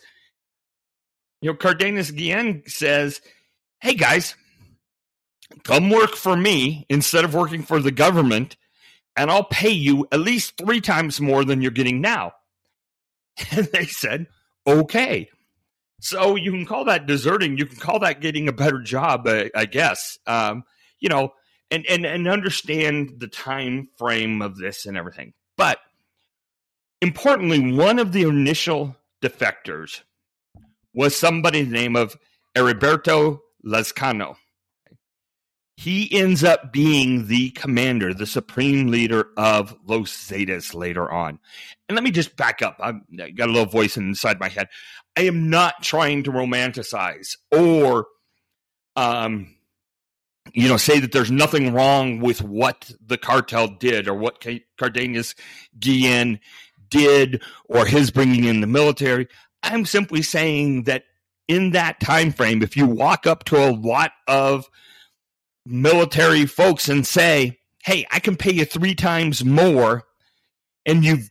you 1.42 1.52
know, 1.52 1.58
Cardenas 1.58 2.12
Guillen 2.12 2.64
says, 2.68 3.20
hey 3.82 3.96
guys, 3.96 4.36
come 5.64 5.90
work 5.90 6.16
for 6.16 6.38
me 6.38 6.86
instead 6.88 7.26
of 7.26 7.34
working 7.34 7.64
for 7.64 7.80
the 7.80 7.92
government, 7.92 8.56
and 9.18 9.30
I'll 9.30 9.44
pay 9.44 9.72
you 9.72 10.08
at 10.12 10.20
least 10.20 10.56
three 10.56 10.82
times 10.82 11.20
more 11.20 11.44
than 11.44 11.62
you're 11.62 11.72
getting 11.72 12.00
now. 12.00 12.34
And 13.52 13.66
they 13.68 13.86
said, 13.86 14.28
okay. 14.68 15.30
So 16.00 16.36
you 16.36 16.52
can 16.52 16.66
call 16.66 16.86
that 16.86 17.08
deserting. 17.08 17.58
You 17.58 17.66
can 17.66 17.78
call 17.78 18.00
that 18.00 18.22
getting 18.22 18.48
a 18.48 18.54
better 18.54 18.82
job, 18.82 19.28
I, 19.28 19.50
I 19.56 19.66
guess. 19.66 20.20
Um, 20.28 20.64
you 21.00 21.10
know, 21.10 21.32
and 21.72 21.86
and 21.88 22.06
and 22.06 22.28
understand 22.28 23.14
the 23.18 23.28
time 23.28 23.90
frame 23.98 24.42
of 24.42 24.58
this 24.58 24.86
and 24.86 24.98
everything. 24.98 25.34
But 25.58 25.80
importantly, 27.02 27.74
one 27.74 28.00
of 28.00 28.12
the 28.12 28.24
initial 28.24 28.96
defectors 29.24 30.02
was 30.94 31.16
somebody 31.16 31.64
the 31.64 31.72
name 31.72 31.96
of 31.96 32.18
Heriberto 32.56 33.40
Lazcano. 33.66 34.36
He 35.78 36.14
ends 36.14 36.44
up 36.44 36.72
being 36.72 37.28
the 37.28 37.50
commander, 37.52 38.14
the 38.14 38.28
supreme 38.28 38.88
leader 38.88 39.30
of 39.36 39.76
Los 39.86 40.12
Zetas 40.12 40.76
later 40.76 41.10
on. 41.10 41.40
And 41.90 41.96
let 41.96 42.04
me 42.04 42.12
just 42.12 42.36
back 42.36 42.62
up. 42.62 42.78
I've 42.80 43.02
got 43.36 43.50
a 43.50 43.52
little 43.52 43.66
voice 43.66 43.98
inside 43.98 44.40
my 44.40 44.50
head. 44.50 44.68
I 45.18 45.22
am 45.22 45.50
not 45.50 45.82
trying 45.82 46.24
to 46.24 46.32
romanticize 46.32 47.38
or 47.52 48.08
um, 48.96 49.56
you 50.54 50.68
know, 50.68 50.78
say 50.78 51.00
that 51.00 51.12
there's 51.12 51.32
nothing 51.32 51.74
wrong 51.74 52.20
with 52.20 52.42
what 52.42 52.92
the 53.06 53.18
cartel 53.18 53.68
did 53.68 54.08
or 54.08 54.14
what 54.14 54.44
Cardenas 54.78 55.36
Guillen 55.80 56.40
did 56.90 57.42
or 57.66 57.86
his 57.86 58.12
bringing 58.12 58.44
in 58.44 58.62
the 58.62 58.68
military. 58.68 59.28
I'm 59.64 59.86
simply 59.86 60.22
saying 60.22 60.84
that 60.84 61.04
in 61.52 61.72
that 61.72 62.00
time 62.00 62.32
frame, 62.32 62.64
if 62.64 62.78
you 62.78 62.88
walk 62.88 63.28
up 63.28 63.44
to 63.44 63.58
a 63.58 63.76
lot 63.76 64.14
of 64.26 64.70
military 65.66 66.46
folks 66.46 66.88
and 66.88 67.06
say, 67.06 67.60
"Hey, 67.84 68.06
I 68.10 68.20
can 68.20 68.38
pay 68.38 68.54
you 68.54 68.64
three 68.64 68.96
times 68.96 69.44
more," 69.44 70.06
and 70.86 71.04
you've 71.04 71.30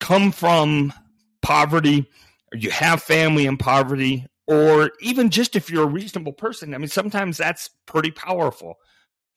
come 0.00 0.32
from 0.32 0.92
poverty 1.40 2.10
or 2.52 2.58
you 2.58 2.70
have 2.70 3.00
family 3.00 3.46
in 3.46 3.56
poverty 3.56 4.26
or 4.48 4.90
even 5.00 5.30
just 5.30 5.54
if 5.54 5.70
you're 5.70 5.84
a 5.84 5.86
reasonable 5.86 6.32
person. 6.32 6.74
I 6.74 6.78
mean, 6.78 6.88
sometimes 6.88 7.36
that's 7.36 7.70
pretty 7.86 8.10
powerful. 8.10 8.74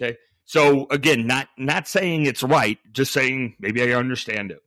Okay. 0.01 0.17
So 0.45 0.87
again, 0.89 1.27
not 1.27 1.47
not 1.59 1.87
saying 1.87 2.25
it's 2.25 2.41
right, 2.41 2.79
just 2.91 3.13
saying 3.13 3.55
maybe 3.59 3.83
I 3.83 3.95
understand 3.95 4.49
it. 4.49 4.63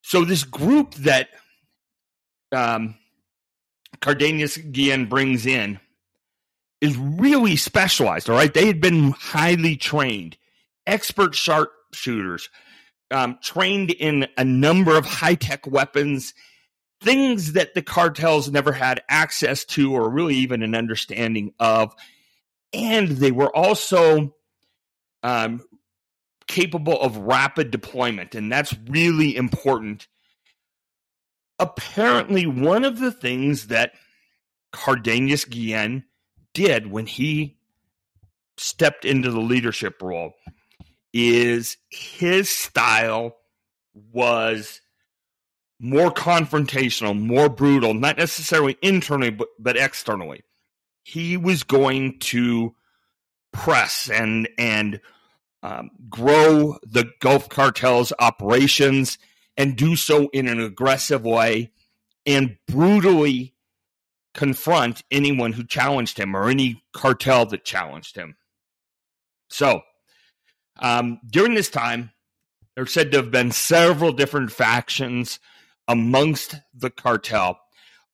So 0.00 0.24
this 0.24 0.44
group 0.44 0.94
that 0.94 1.28
um, 2.52 2.94
Cardenas 4.00 4.56
Guillen 4.56 5.08
brings 5.08 5.46
in 5.46 5.80
is 6.80 6.96
really 6.96 7.56
specialized. 7.56 8.28
All 8.28 8.36
right, 8.36 8.52
they 8.52 8.66
had 8.66 8.80
been 8.80 9.12
highly 9.12 9.76
trained, 9.76 10.36
expert 10.86 11.34
sharpshooters, 11.34 12.50
um, 13.10 13.38
trained 13.42 13.90
in 13.90 14.28
a 14.36 14.44
number 14.44 14.96
of 14.96 15.06
high 15.06 15.34
tech 15.34 15.66
weapons 15.66 16.34
things 17.00 17.52
that 17.52 17.74
the 17.74 17.82
cartels 17.82 18.50
never 18.50 18.72
had 18.72 19.02
access 19.08 19.64
to 19.64 19.94
or 19.94 20.08
really 20.08 20.36
even 20.36 20.62
an 20.62 20.74
understanding 20.74 21.52
of. 21.58 21.94
And 22.72 23.08
they 23.08 23.30
were 23.30 23.54
also 23.54 24.34
um, 25.22 25.62
capable 26.46 27.00
of 27.00 27.16
rapid 27.16 27.70
deployment, 27.70 28.34
and 28.34 28.50
that's 28.50 28.74
really 28.88 29.36
important. 29.36 30.08
Apparently, 31.58 32.46
one 32.46 32.84
of 32.84 32.98
the 32.98 33.12
things 33.12 33.68
that 33.68 33.92
Cardenas 34.72 35.44
Guillen 35.44 36.04
did 36.52 36.90
when 36.90 37.06
he 37.06 37.56
stepped 38.58 39.04
into 39.04 39.30
the 39.30 39.40
leadership 39.40 40.00
role 40.02 40.34
is 41.12 41.76
his 41.88 42.50
style 42.50 43.36
was 44.12 44.80
more 45.78 46.10
confrontational, 46.10 47.18
more 47.18 47.48
brutal, 47.48 47.94
not 47.94 48.18
necessarily 48.18 48.76
internally, 48.82 49.30
but, 49.30 49.48
but 49.58 49.76
externally. 49.76 50.42
He 51.04 51.36
was 51.36 51.62
going 51.62 52.18
to 52.20 52.74
press 53.52 54.10
and 54.10 54.48
and 54.58 55.00
um, 55.62 55.90
grow 56.08 56.76
the 56.82 57.10
Gulf 57.20 57.48
cartel's 57.48 58.12
operations 58.18 59.18
and 59.56 59.76
do 59.76 59.96
so 59.96 60.28
in 60.32 60.48
an 60.48 60.60
aggressive 60.60 61.24
way 61.24 61.72
and 62.24 62.56
brutally 62.66 63.54
confront 64.34 65.02
anyone 65.10 65.52
who 65.52 65.64
challenged 65.64 66.18
him 66.18 66.36
or 66.36 66.48
any 66.48 66.82
cartel 66.92 67.46
that 67.46 67.64
challenged 67.64 68.16
him. 68.16 68.36
So, 69.48 69.80
um, 70.78 71.20
during 71.30 71.54
this 71.54 71.70
time, 71.70 72.10
there 72.74 72.84
are 72.84 72.88
said 72.88 73.10
to 73.12 73.18
have 73.18 73.30
been 73.30 73.50
several 73.52 74.12
different 74.12 74.52
factions 74.52 75.40
amongst 75.88 76.56
the 76.74 76.90
cartel, 76.90 77.58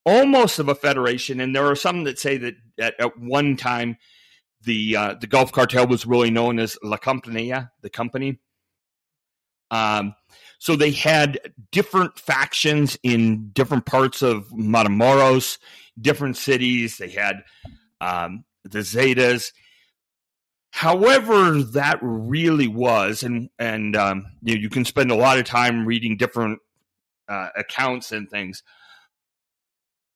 almost 0.04 0.60
of 0.60 0.68
a 0.68 0.74
federation. 0.74 1.40
And 1.40 1.56
there 1.56 1.66
are 1.66 1.74
some 1.74 2.04
that 2.04 2.18
say 2.18 2.36
that 2.36 2.54
at, 2.78 3.00
at 3.00 3.18
one 3.18 3.56
time, 3.56 3.96
the 4.62 4.96
uh, 4.96 5.14
the 5.14 5.26
Gulf 5.26 5.50
Cartel 5.50 5.88
was 5.88 6.06
really 6.06 6.30
known 6.30 6.60
as 6.60 6.78
La 6.84 6.96
Compañía, 6.96 7.70
the 7.80 7.90
company. 7.90 8.38
Um, 9.72 10.14
so 10.62 10.76
they 10.76 10.92
had 10.92 11.40
different 11.72 12.20
factions 12.20 12.96
in 13.02 13.48
different 13.48 13.84
parts 13.84 14.22
of 14.22 14.46
Matamoros, 14.50 15.58
different 16.00 16.36
cities. 16.36 16.98
They 16.98 17.08
had 17.08 17.42
um, 18.00 18.44
the 18.62 18.78
Zetas. 18.78 19.50
However, 20.70 21.60
that 21.64 21.98
really 22.00 22.68
was, 22.68 23.24
and 23.24 23.50
and 23.58 23.96
um, 23.96 24.24
you, 24.40 24.54
know, 24.54 24.60
you 24.60 24.70
can 24.70 24.84
spend 24.84 25.10
a 25.10 25.16
lot 25.16 25.36
of 25.36 25.46
time 25.46 25.84
reading 25.84 26.16
different 26.16 26.60
uh, 27.26 27.48
accounts 27.56 28.12
and 28.12 28.30
things. 28.30 28.62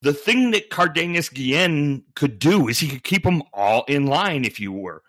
The 0.02 0.14
thing 0.14 0.52
that 0.52 0.70
Cardenas 0.70 1.28
Guillen 1.28 2.04
could 2.14 2.38
do 2.38 2.68
is 2.68 2.78
he 2.78 2.86
could 2.86 3.02
keep 3.02 3.24
them 3.24 3.42
all 3.52 3.82
in 3.88 4.06
line, 4.06 4.44
if 4.44 4.60
you 4.60 4.70
were. 4.70 5.02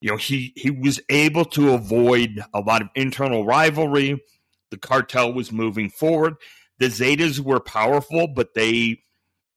You 0.00 0.12
know, 0.12 0.16
he 0.18 0.52
he 0.54 0.70
was 0.70 1.00
able 1.08 1.46
to 1.46 1.72
avoid 1.72 2.44
a 2.54 2.60
lot 2.60 2.80
of 2.80 2.90
internal 2.94 3.44
rivalry 3.44 4.20
the 4.70 4.78
cartel 4.78 5.32
was 5.32 5.52
moving 5.52 5.90
forward. 5.90 6.34
The 6.78 6.86
Zetas 6.86 7.40
were 7.40 7.60
powerful, 7.60 8.28
but 8.28 8.54
they, 8.54 9.00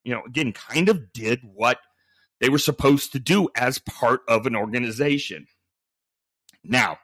you 0.03 0.13
know, 0.13 0.23
again, 0.25 0.53
kind 0.53 0.89
of 0.89 1.13
did 1.13 1.41
what 1.43 1.79
they 2.39 2.49
were 2.49 2.57
supposed 2.57 3.11
to 3.11 3.19
do 3.19 3.49
as 3.55 3.79
part 3.79 4.21
of 4.27 4.45
an 4.45 4.55
organization. 4.55 5.45
Now, 6.63 6.97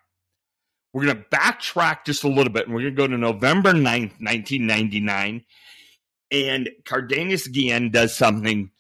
we're 0.94 1.06
going 1.06 1.18
to 1.18 1.38
backtrack 1.38 2.06
just 2.06 2.24
a 2.24 2.30
little 2.30 2.52
bit 2.52 2.66
and 2.66 2.74
we're 2.74 2.82
going 2.82 2.96
to 2.96 3.02
go 3.02 3.08
to 3.08 3.18
November 3.18 3.72
9th, 3.72 4.20
1999. 4.20 5.44
And 6.32 6.70
Cardenas 6.86 7.48
Guillen 7.48 7.92
does 7.92 8.16
something 8.16 8.72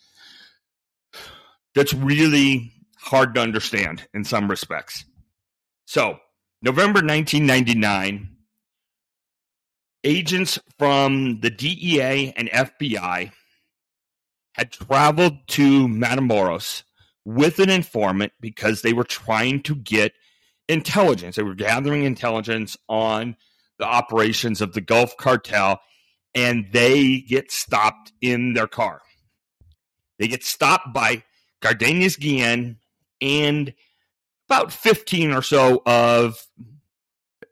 that's 1.76 1.94
really 1.94 2.74
hard 3.00 3.36
to 3.36 3.42
understand 3.42 4.08
in 4.14 4.24
some 4.24 4.50
respects. 4.50 5.06
So, 5.86 6.18
November 6.62 7.00
1999, 7.02 8.37
agents 10.04 10.60
from 10.77 11.39
the 11.42 11.50
DEA 11.50 12.34
and 12.36 12.50
FBI 12.50 13.32
had 14.54 14.72
traveled 14.72 15.48
to 15.48 15.88
Matamoros 15.88 16.84
with 17.25 17.60
an 17.60 17.70
informant 17.70 18.32
because 18.39 18.82
they 18.82 18.94
were 18.94 19.04
trying 19.04 19.62
to 19.63 19.75
get 19.75 20.13
intelligence. 20.68 21.36
They 21.36 21.44
were 21.44 21.56
gathering 21.56 22.04
intelligence 22.04 22.77
on 22.88 23.36
the 23.80 23.86
operations 23.86 24.62
of 24.62 24.74
the 24.74 24.82
Gulf 24.82 25.16
cartel, 25.18 25.80
and 26.34 26.68
they 26.72 27.20
get 27.22 27.51
stopped 27.51 28.12
in 28.22 28.54
their 28.54 28.68
car. 28.68 29.01
They 30.20 30.27
get 30.27 30.44
stopped 30.44 30.94
by 30.94 31.24
Cardenas 31.62 32.16
Guillen 32.16 32.77
and 33.22 33.74
about 34.50 34.72
15 34.72 35.32
or 35.32 35.42
so 35.42 35.82
of 35.86 36.48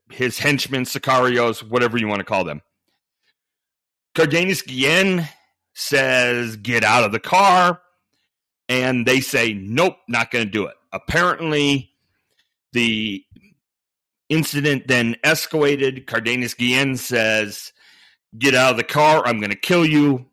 his 0.10 0.40
henchmen, 0.40 0.84
sicarios, 0.84 1.62
whatever 1.68 1.98
you 1.98 2.08
want 2.08 2.20
to 2.20 2.26
call 2.26 2.44
them. 2.44 2.62
Cardenas 4.14 4.62
Guillen 4.62 5.28
says, 5.74 6.56
get 6.58 6.84
out 6.84 7.04
of 7.04 7.12
the 7.12 7.20
car. 7.20 7.82
And 8.68 9.06
they 9.06 9.20
say, 9.20 9.54
nope, 9.54 9.98
not 10.08 10.32
going 10.32 10.46
to 10.46 10.52
do 10.52 10.66
it. 10.66 10.76
Apparently, 10.92 11.92
the 12.74 13.24
incident 14.30 14.88
then 14.88 15.18
escalated. 15.24 16.08
Cardenas 16.08 16.56
Guillen 16.56 16.98
says, 16.98 17.74
get 18.38 18.56
out 18.56 18.72
of 18.72 18.78
the 18.78 18.84
car. 18.84 19.22
I'm 19.26 19.40
going 19.40 19.52
to 19.52 19.56
kill 19.56 19.86
you. 19.86 20.26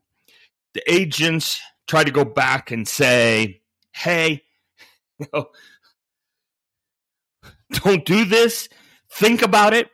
The 0.74 0.82
agents 0.90 1.60
try 1.86 2.04
to 2.04 2.10
go 2.10 2.24
back 2.24 2.70
and 2.70 2.88
say, 2.88 3.60
hey, 3.92 4.42
don't 7.72 8.04
do 8.04 8.24
this. 8.24 8.68
Think 9.12 9.42
about 9.42 9.74
it. 9.74 9.90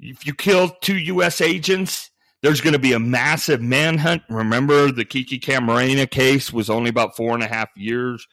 If 0.00 0.26
you 0.26 0.34
kill 0.34 0.70
two 0.80 0.96
U.S. 0.96 1.40
agents, 1.40 2.10
there's 2.42 2.60
going 2.60 2.72
to 2.72 2.78
be 2.78 2.92
a 2.92 2.98
massive 2.98 3.62
manhunt. 3.62 4.22
Remember, 4.28 4.90
the 4.90 5.04
Kiki 5.04 5.38
Camarena 5.38 6.10
case 6.10 6.52
was 6.52 6.68
only 6.68 6.90
about 6.90 7.16
four 7.16 7.34
and 7.34 7.42
a 7.42 7.46
half 7.46 7.68
years. 7.76 8.26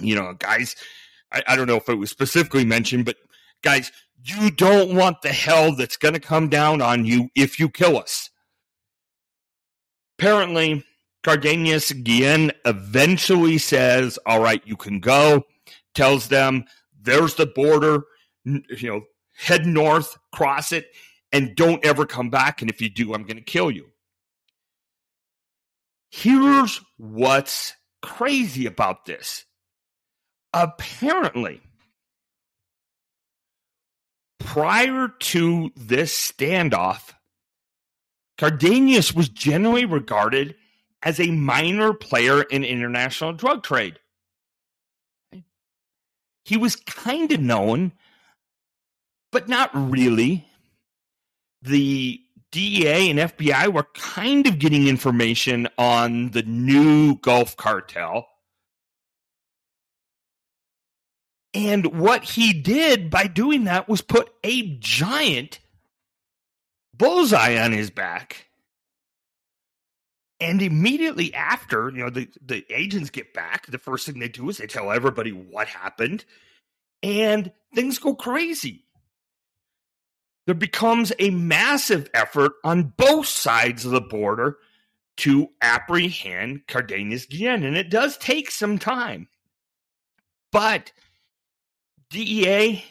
You 0.00 0.14
know, 0.14 0.32
guys, 0.38 0.74
I, 1.30 1.42
I 1.46 1.56
don't 1.56 1.66
know 1.66 1.76
if 1.76 1.88
it 1.90 1.96
was 1.96 2.10
specifically 2.10 2.64
mentioned, 2.64 3.04
but 3.04 3.16
guys, 3.62 3.92
you 4.24 4.50
don't 4.50 4.96
want 4.96 5.20
the 5.20 5.32
hell 5.32 5.76
that's 5.76 5.98
going 5.98 6.14
to 6.14 6.20
come 6.20 6.48
down 6.48 6.80
on 6.80 7.04
you 7.04 7.28
if 7.36 7.60
you 7.60 7.68
kill 7.68 7.98
us. 7.98 8.30
Apparently, 10.18 10.82
Cardenas 11.22 11.92
Guillen 11.92 12.52
eventually 12.64 13.58
says, 13.58 14.18
All 14.24 14.40
right, 14.40 14.62
you 14.64 14.76
can 14.76 15.00
go, 15.00 15.42
tells 15.94 16.28
them, 16.28 16.64
There's 17.02 17.34
the 17.34 17.46
border 17.46 18.04
you 18.44 18.62
know, 18.82 19.02
head 19.36 19.66
north, 19.66 20.16
cross 20.32 20.72
it, 20.72 20.86
and 21.32 21.56
don't 21.56 21.84
ever 21.84 22.06
come 22.06 22.30
back. 22.30 22.60
And 22.60 22.70
if 22.70 22.80
you 22.80 22.88
do, 22.88 23.14
I'm 23.14 23.24
going 23.24 23.36
to 23.36 23.42
kill 23.42 23.70
you. 23.70 23.86
Here's 26.10 26.80
what's 26.96 27.74
crazy 28.02 28.66
about 28.66 29.04
this. 29.04 29.44
Apparently, 30.52 31.60
prior 34.38 35.08
to 35.08 35.70
this 35.74 36.16
standoff, 36.16 37.14
Cardenas 38.38 39.12
was 39.12 39.28
generally 39.28 39.84
regarded 39.84 40.54
as 41.02 41.18
a 41.18 41.30
minor 41.32 41.92
player 41.92 42.42
in 42.42 42.62
international 42.62 43.32
drug 43.32 43.64
trade. 43.64 43.98
He 46.44 46.56
was 46.56 46.76
kind 46.76 47.32
of 47.32 47.40
known 47.40 47.92
but 49.34 49.48
not 49.48 49.70
really. 49.74 50.46
The 51.62 52.20
DEA 52.52 53.10
and 53.10 53.18
FBI 53.18 53.66
were 53.72 53.88
kind 53.92 54.46
of 54.46 54.60
getting 54.60 54.86
information 54.86 55.66
on 55.76 56.30
the 56.30 56.44
new 56.44 57.16
Gulf 57.16 57.56
cartel. 57.56 58.28
And 61.52 61.98
what 61.98 62.22
he 62.22 62.52
did 62.52 63.10
by 63.10 63.26
doing 63.26 63.64
that 63.64 63.88
was 63.88 64.02
put 64.02 64.32
a 64.44 64.76
giant 64.78 65.58
bullseye 66.96 67.58
on 67.58 67.72
his 67.72 67.90
back. 67.90 68.46
And 70.38 70.62
immediately 70.62 71.34
after, 71.34 71.90
you 71.90 72.04
know, 72.04 72.10
the, 72.10 72.28
the 72.40 72.64
agents 72.70 73.10
get 73.10 73.34
back, 73.34 73.66
the 73.66 73.78
first 73.78 74.06
thing 74.06 74.20
they 74.20 74.28
do 74.28 74.48
is 74.48 74.58
they 74.58 74.68
tell 74.68 74.92
everybody 74.92 75.30
what 75.30 75.66
happened, 75.66 76.24
and 77.02 77.50
things 77.74 77.98
go 77.98 78.14
crazy 78.14 78.83
there 80.46 80.54
becomes 80.54 81.12
a 81.18 81.30
massive 81.30 82.08
effort 82.14 82.52
on 82.64 82.92
both 82.96 83.26
sides 83.26 83.84
of 83.84 83.92
the 83.92 84.00
border 84.00 84.58
to 85.16 85.48
apprehend 85.62 86.66
Cardenas 86.66 87.26
Guillen. 87.26 87.64
And 87.64 87.76
it 87.76 87.90
does 87.90 88.16
take 88.18 88.50
some 88.50 88.78
time. 88.78 89.28
But 90.52 90.92
DEA, 92.10 92.84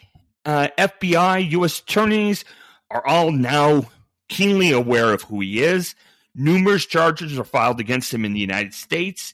uh, 0.46 0.70
FBI, 0.78 1.52
U.S. 1.52 1.80
attorneys 1.80 2.46
are 2.90 3.06
all 3.06 3.32
now 3.32 3.90
keenly 4.30 4.72
aware 4.72 5.14
of 5.14 5.24
who 5.24 5.42
he 5.42 5.62
is. 5.62 5.96
Numerous 6.36 6.86
charges 6.86 7.38
are 7.38 7.44
filed 7.44 7.80
against 7.80 8.14
him 8.14 8.26
in 8.26 8.34
the 8.34 8.40
United 8.40 8.74
States. 8.74 9.34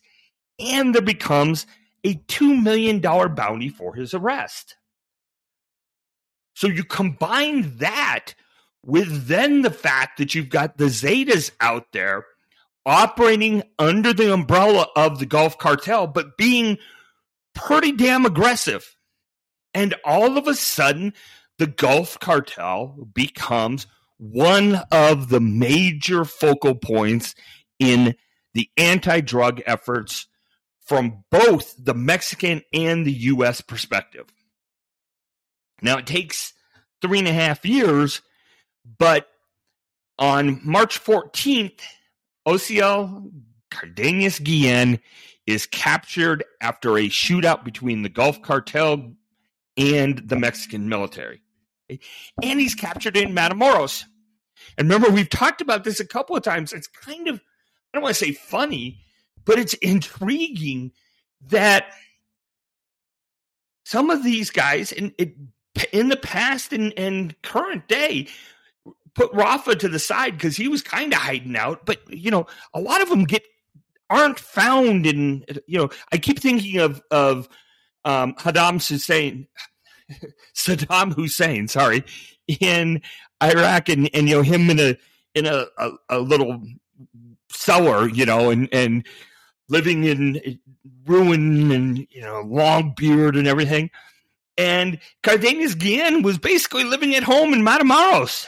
And 0.59 0.93
there 0.93 1.01
becomes 1.01 1.65
a 2.03 2.15
$2 2.15 2.61
million 2.61 2.99
bounty 2.99 3.69
for 3.69 3.93
his 3.95 4.13
arrest. 4.13 4.75
So 6.59 6.67
you 6.67 6.83
combine 6.83 7.77
that 7.77 8.33
with 8.85 9.27
then 9.27 9.61
the 9.61 9.71
fact 9.71 10.17
that 10.17 10.35
you've 10.35 10.49
got 10.49 10.77
the 10.77 10.87
Zetas 10.87 11.51
out 11.61 11.93
there 11.93 12.25
operating 12.85 13.63
under 13.79 14.11
the 14.11 14.33
umbrella 14.33 14.87
of 14.93 15.19
the 15.19 15.25
Gulf 15.25 15.57
Cartel, 15.57 16.05
but 16.05 16.35
being 16.35 16.77
pretty 17.55 17.93
damn 17.93 18.25
aggressive. 18.25 18.97
And 19.73 19.95
all 20.03 20.37
of 20.37 20.47
a 20.47 20.53
sudden, 20.53 21.13
the 21.59 21.67
Gulf 21.67 22.19
Cartel 22.19 23.07
becomes 23.13 23.87
one 24.17 24.81
of 24.91 25.29
the 25.29 25.39
major 25.39 26.25
focal 26.25 26.75
points 26.75 27.35
in 27.79 28.15
the 28.53 28.69
anti 28.75 29.21
drug 29.21 29.61
efforts 29.65 30.27
from 30.81 31.23
both 31.31 31.73
the 31.81 31.93
Mexican 31.93 32.63
and 32.73 33.05
the 33.05 33.13
U.S. 33.13 33.61
perspective. 33.61 34.25
Now, 35.81 35.97
it 35.97 36.07
takes 36.07 36.53
three 37.01 37.19
and 37.19 37.27
a 37.27 37.33
half 37.33 37.65
years, 37.65 38.21
but 38.97 39.27
on 40.17 40.61
March 40.63 41.03
14th 41.03 41.81
Osiel 42.47 43.31
Cardenas 43.71 44.39
Guillen 44.39 44.99
is 45.45 45.65
captured 45.65 46.43
after 46.61 46.97
a 46.97 47.09
shootout 47.09 47.63
between 47.63 48.01
the 48.01 48.09
Gulf 48.09 48.41
Cartel 48.41 49.13
and 49.77 50.17
the 50.27 50.35
Mexican 50.35 50.89
military. 50.89 51.41
And 52.43 52.59
he's 52.59 52.75
captured 52.75 53.17
in 53.17 53.33
Matamoros. 53.33 54.03
And 54.77 54.89
remember, 54.89 55.09
we've 55.09 55.29
talked 55.29 55.61
about 55.61 55.83
this 55.83 55.99
a 55.99 56.05
couple 56.05 56.35
of 56.35 56.43
times. 56.43 56.73
It's 56.73 56.87
kind 56.87 57.27
of, 57.27 57.35
I 57.35 57.39
don't 57.93 58.03
want 58.03 58.15
to 58.15 58.25
say 58.25 58.33
funny, 58.33 58.99
but 59.45 59.57
it's 59.57 59.73
intriguing 59.75 60.91
that 61.47 61.85
some 63.85 64.09
of 64.09 64.23
these 64.23 64.51
guys 64.51 64.91
in 64.91 65.13
in 65.91 66.09
the 66.09 66.17
past 66.17 66.73
and, 66.73 66.93
and 66.97 67.39
current 67.41 67.87
day 67.87 68.27
put 69.15 69.33
Rafa 69.33 69.75
to 69.75 69.89
the 69.89 69.99
side 69.99 70.33
because 70.33 70.55
he 70.55 70.67
was 70.67 70.81
kind 70.81 71.13
of 71.13 71.19
hiding 71.19 71.55
out. 71.55 71.85
But 71.85 72.01
you 72.11 72.31
know, 72.31 72.47
a 72.73 72.79
lot 72.79 73.01
of 73.01 73.09
them 73.09 73.25
get 73.25 73.43
aren't 74.09 74.39
found 74.39 75.05
in. 75.05 75.45
You 75.67 75.79
know, 75.79 75.89
I 76.11 76.17
keep 76.17 76.39
thinking 76.39 76.79
of 76.79 77.01
of 77.11 77.49
um, 78.05 78.33
Saddam 78.35 78.85
Hussein, 78.85 79.47
Saddam 80.55 81.13
Hussein, 81.13 81.67
sorry, 81.67 82.03
in 82.47 83.01
Iraq, 83.43 83.89
and 83.89 84.09
and 84.13 84.29
you 84.29 84.35
know 84.35 84.41
him 84.41 84.69
in 84.69 84.79
a 84.79 84.97
in 85.35 85.45
a, 85.45 85.65
a, 85.77 85.91
a 86.09 86.19
little 86.19 86.61
cellar, 87.51 88.07
you 88.09 88.25
know, 88.25 88.49
and 88.49 88.69
and 88.71 89.05
living 89.67 90.03
in 90.03 90.59
ruin 91.05 91.71
and 91.71 92.07
you 92.09 92.21
know 92.21 92.41
long 92.41 92.93
beard 92.95 93.35
and 93.35 93.47
everything. 93.47 93.89
And 94.59 94.99
Cardenas 95.23 95.73
Guillen 95.73 96.21
was 96.21 96.37
basically 96.37 96.83
living 96.83 97.15
at 97.15 97.23
home 97.23 97.53
in 97.53 97.61
Matamoros. 97.61 98.45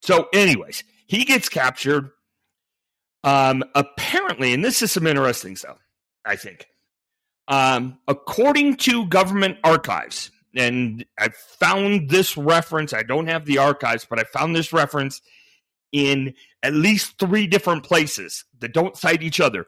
So, 0.00 0.28
anyways, 0.32 0.84
he 1.06 1.26
gets 1.26 1.50
captured. 1.50 2.10
Um, 3.24 3.62
apparently, 3.74 4.54
and 4.54 4.64
this 4.64 4.80
is 4.80 4.90
some 4.90 5.06
interesting 5.06 5.54
stuff, 5.56 5.76
I 6.24 6.36
think. 6.36 6.66
Um, 7.46 7.98
according 8.08 8.76
to 8.78 9.06
government 9.06 9.58
archives, 9.62 10.30
and 10.56 11.04
I 11.18 11.28
found 11.28 12.08
this 12.08 12.38
reference, 12.38 12.94
I 12.94 13.02
don't 13.02 13.26
have 13.26 13.44
the 13.44 13.58
archives, 13.58 14.06
but 14.08 14.18
I 14.18 14.24
found 14.24 14.56
this 14.56 14.72
reference 14.72 15.20
in 15.92 16.32
at 16.62 16.72
least 16.72 17.18
three 17.18 17.46
different 17.46 17.84
places 17.84 18.46
that 18.60 18.72
don't 18.72 18.96
cite 18.96 19.22
each 19.22 19.40
other. 19.40 19.66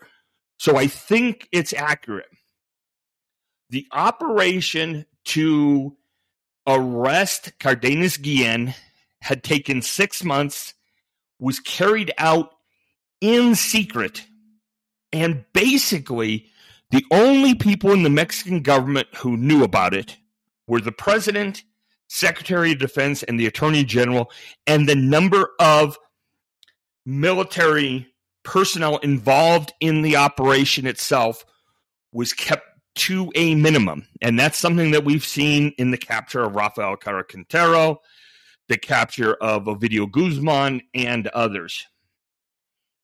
So 0.57 0.79
I 0.79 0.87
think 0.87 1.49
it's 1.53 1.75
accurate. 1.75 2.31
The 3.71 3.87
operation 3.93 5.07
to 5.27 5.97
arrest 6.67 7.59
Cardenas 7.59 8.17
Guillen 8.17 8.75
had 9.21 9.43
taken 9.43 9.83
six 9.83 10.23
months, 10.23 10.75
was 11.41 11.59
carried 11.59 12.13
out 12.19 12.51
in 13.21 13.55
secret, 13.55 14.27
and 15.13 15.45
basically 15.53 16.47
the 16.91 17.05
only 17.11 17.55
people 17.55 17.93
in 17.93 18.05
the 18.05 18.11
Mexican 18.11 18.63
government 18.63 19.09
who 19.17 19.37
knew 19.37 19.65
about 19.65 19.95
it 19.95 20.17
were 20.69 20.81
the 20.81 20.93
president, 20.93 21.65
secretary 22.09 22.73
of 22.73 22.79
defense, 22.79 23.23
and 23.25 23.39
the 23.39 23.47
attorney 23.47 23.85
general, 23.85 24.31
and 24.67 24.89
the 24.89 24.95
number 24.95 25.51
of 25.59 25.99
military 27.05 28.07
personnel 28.45 28.99
involved 28.99 29.73
in 29.81 30.03
the 30.03 30.17
operation 30.17 30.87
itself 30.87 31.45
was 32.13 32.33
kept 32.33 32.65
to 32.97 33.31
a 33.35 33.55
minimum. 33.55 34.07
And 34.21 34.39
that's 34.39 34.59
something 34.59 34.91
that 34.91 35.05
we've 35.05 35.25
seen 35.25 35.73
in 35.79 35.91
the 35.91 35.99
capture 35.99 36.43
of 36.43 36.55
Rafael 36.55 36.97
Caro 36.97 37.23
Quintero, 37.23 38.01
the 38.69 38.79
capture 38.79 39.35
of 39.35 39.65
Ovidio 39.65 40.11
Guzman, 40.11 40.83
and 40.95 41.29
others. 41.29 41.87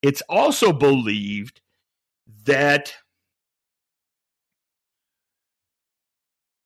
It's 0.03 0.23
also 0.29 0.73
believed 0.73 1.61
that 2.45 2.95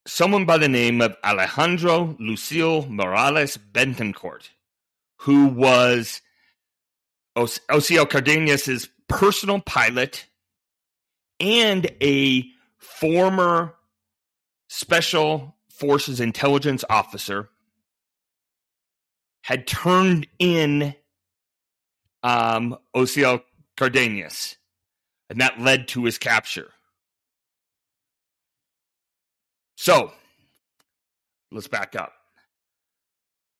someone 0.07 0.45
by 0.45 0.57
the 0.57 0.69
name 0.69 1.01
of 1.01 1.15
Alejandro 1.23 2.15
Lucille 2.19 2.87
Morales 2.87 3.57
Betancourt, 3.57 4.49
who 5.17 5.47
was 5.47 6.21
Osiel 7.35 8.09
Cardenas' 8.09 8.89
personal 9.07 9.59
pilot 9.59 10.25
and 11.39 11.85
a 12.01 12.45
former 12.87 13.75
special 14.69 15.55
forces 15.69 16.19
intelligence 16.19 16.83
officer 16.89 17.49
had 19.43 19.67
turned 19.67 20.27
in 20.39 20.95
um, 22.23 22.75
Osiel 22.95 23.41
Cardenas, 23.77 24.57
and 25.29 25.39
that 25.39 25.59
led 25.59 25.87
to 25.89 26.05
his 26.05 26.17
capture. 26.17 26.71
So, 29.75 30.11
let's 31.51 31.67
back 31.67 31.95
up. 31.95 32.13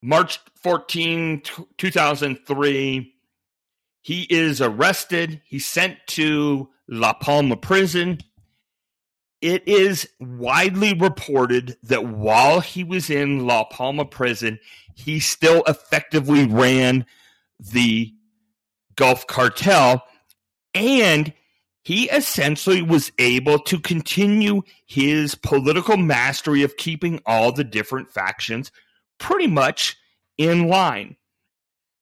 March 0.01 0.39
14, 0.55 1.43
2003, 1.77 3.13
he 4.01 4.21
is 4.29 4.61
arrested. 4.61 5.41
He's 5.45 5.65
sent 5.65 5.97
to 6.07 6.69
La 6.87 7.13
Palma 7.13 7.57
prison. 7.57 8.19
It 9.41 9.67
is 9.67 10.09
widely 10.19 10.93
reported 10.93 11.77
that 11.83 12.05
while 12.05 12.59
he 12.59 12.83
was 12.83 13.09
in 13.09 13.45
La 13.45 13.65
Palma 13.65 14.05
prison, 14.05 14.59
he 14.95 15.19
still 15.19 15.63
effectively 15.67 16.45
ran 16.45 17.05
the 17.59 18.13
Gulf 18.95 19.27
cartel 19.27 20.03
and 20.73 21.33
he 21.83 22.09
essentially 22.09 22.81
was 22.81 23.11
able 23.17 23.59
to 23.59 23.79
continue 23.79 24.61
his 24.85 25.35
political 25.35 25.95
mastery 25.95 26.63
of 26.63 26.75
keeping 26.75 27.21
all 27.25 27.51
the 27.51 27.63
different 27.63 28.11
factions 28.11 28.71
pretty 29.19 29.47
much 29.47 29.95
in 30.37 30.67
line. 30.67 31.15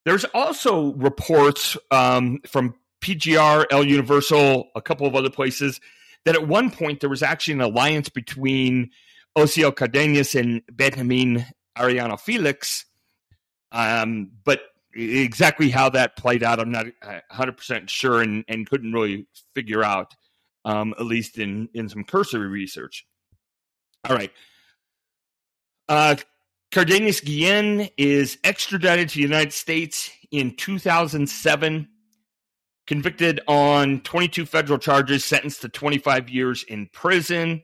There's 0.06 0.26
also 0.34 0.94
reports 0.94 1.78
um, 1.92 2.40
from 2.48 2.76
PGR, 3.02 3.66
El 3.72 3.86
Universal, 3.86 4.70
a 4.76 4.82
couple 4.82 5.06
of 5.06 5.16
other 5.16 5.30
places 5.30 5.80
that 6.26 6.36
at 6.36 6.48
one 6.48 6.72
point 6.72 7.00
there 7.00 7.10
was 7.10 7.24
actually 7.24 7.56
an 7.56 7.62
alliance 7.62 8.10
between 8.10 8.92
Osiel 9.38 9.76
Cardenas 9.76 10.36
and 10.36 10.62
Benjamin 10.72 11.46
Arellano 11.78 12.20
Felix. 12.20 12.86
Um, 13.72 14.32
but 14.44 14.62
exactly 14.94 15.70
how 15.70 15.90
that 15.90 16.16
played 16.16 16.44
out, 16.44 16.60
I'm 16.60 16.72
not 16.72 16.88
100% 17.32 17.90
sure 17.90 18.22
and, 18.22 18.44
and 18.48 18.68
couldn't 18.68 18.94
really 18.94 19.28
figure 19.54 19.84
out, 19.84 20.14
um, 20.64 20.94
at 20.98 21.06
least 21.06 21.38
in, 21.38 21.70
in 21.74 21.90
some 21.90 22.04
cursory 22.04 22.48
research. 22.48 23.06
All 24.08 24.16
right. 24.16 24.32
Uh, 25.88 26.16
Cardenas 26.72 27.22
Guillen 27.22 27.90
is 27.98 28.38
extradited 28.44 29.10
to 29.10 29.16
the 29.16 29.22
United 29.22 29.54
States 29.54 30.10
in 30.32 30.56
2007, 30.56 31.88
convicted 32.88 33.40
on 33.48 34.02
22 34.02 34.46
federal 34.46 34.80
charges, 34.80 35.26
sentenced 35.26 35.62
to 35.62 35.70
25 35.70 36.30
years 36.30 36.64
in 36.64 36.88
prison. 36.94 37.64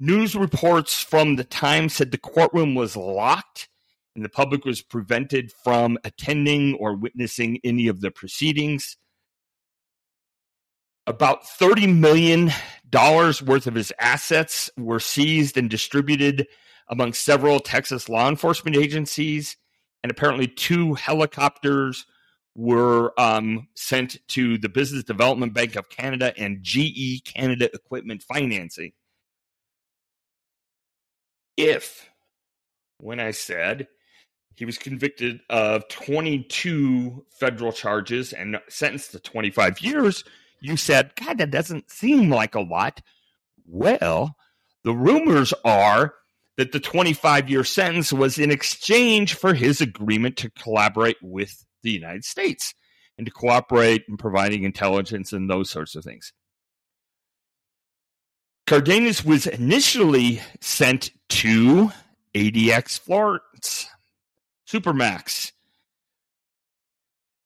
News 0.00 0.34
reports 0.34 1.02
from 1.02 1.36
the 1.36 1.44
time 1.44 1.88
said 1.88 2.10
the 2.10 2.18
courtroom 2.18 2.74
was 2.74 2.96
locked 2.96 3.68
and 4.14 4.24
the 4.24 4.28
public 4.28 4.64
was 4.64 4.82
prevented 4.82 5.52
from 5.52 5.98
attending 6.04 6.74
or 6.74 6.94
witnessing 6.94 7.58
any 7.64 7.88
of 7.88 8.00
the 8.00 8.10
proceedings. 8.10 8.96
About 11.06 11.44
$30 11.44 11.96
million 11.98 12.50
worth 12.92 13.66
of 13.66 13.74
his 13.74 13.92
assets 14.00 14.70
were 14.78 15.00
seized 15.00 15.56
and 15.56 15.68
distributed 15.68 16.46
among 16.88 17.12
several 17.12 17.60
Texas 17.60 18.08
law 18.08 18.28
enforcement 18.28 18.76
agencies, 18.76 19.56
and 20.02 20.10
apparently 20.10 20.46
two 20.46 20.94
helicopters 20.94 22.06
were 22.54 23.18
um, 23.18 23.68
sent 23.74 24.16
to 24.28 24.58
the 24.58 24.68
Business 24.68 25.04
Development 25.04 25.52
Bank 25.52 25.76
of 25.76 25.88
Canada 25.88 26.32
and 26.38 26.62
GE 26.62 27.24
Canada 27.24 27.68
Equipment 27.72 28.22
Financing. 28.22 28.92
If, 31.56 32.08
when 32.98 33.20
I 33.20 33.32
said 33.32 33.88
he 34.56 34.64
was 34.64 34.78
convicted 34.78 35.40
of 35.50 35.88
22 35.88 37.24
federal 37.30 37.72
charges 37.72 38.32
and 38.32 38.60
sentenced 38.68 39.12
to 39.12 39.20
25 39.20 39.80
years, 39.80 40.24
you 40.60 40.76
said, 40.76 41.12
God, 41.16 41.38
that 41.38 41.50
doesn't 41.50 41.90
seem 41.90 42.30
like 42.30 42.54
a 42.54 42.60
lot. 42.60 43.00
Well, 43.66 44.36
the 44.84 44.92
rumors 44.92 45.52
are 45.64 46.14
that 46.56 46.72
the 46.72 46.80
25 46.80 47.50
year 47.50 47.64
sentence 47.64 48.12
was 48.12 48.38
in 48.38 48.50
exchange 48.50 49.34
for 49.34 49.54
his 49.54 49.80
agreement 49.80 50.36
to 50.38 50.50
collaborate 50.50 51.16
with 51.20 51.64
the 51.84 51.92
United 51.92 52.24
States 52.24 52.74
and 53.16 53.26
to 53.26 53.32
cooperate 53.32 54.02
in 54.08 54.16
providing 54.16 54.64
intelligence 54.64 55.32
and 55.32 55.48
those 55.48 55.70
sorts 55.70 55.94
of 55.94 56.04
things. 56.04 56.32
Cardenas 58.66 59.24
was 59.24 59.46
initially 59.46 60.40
sent 60.60 61.10
to 61.28 61.92
ADX 62.34 62.98
Florence, 62.98 63.86
Supermax. 64.68 65.52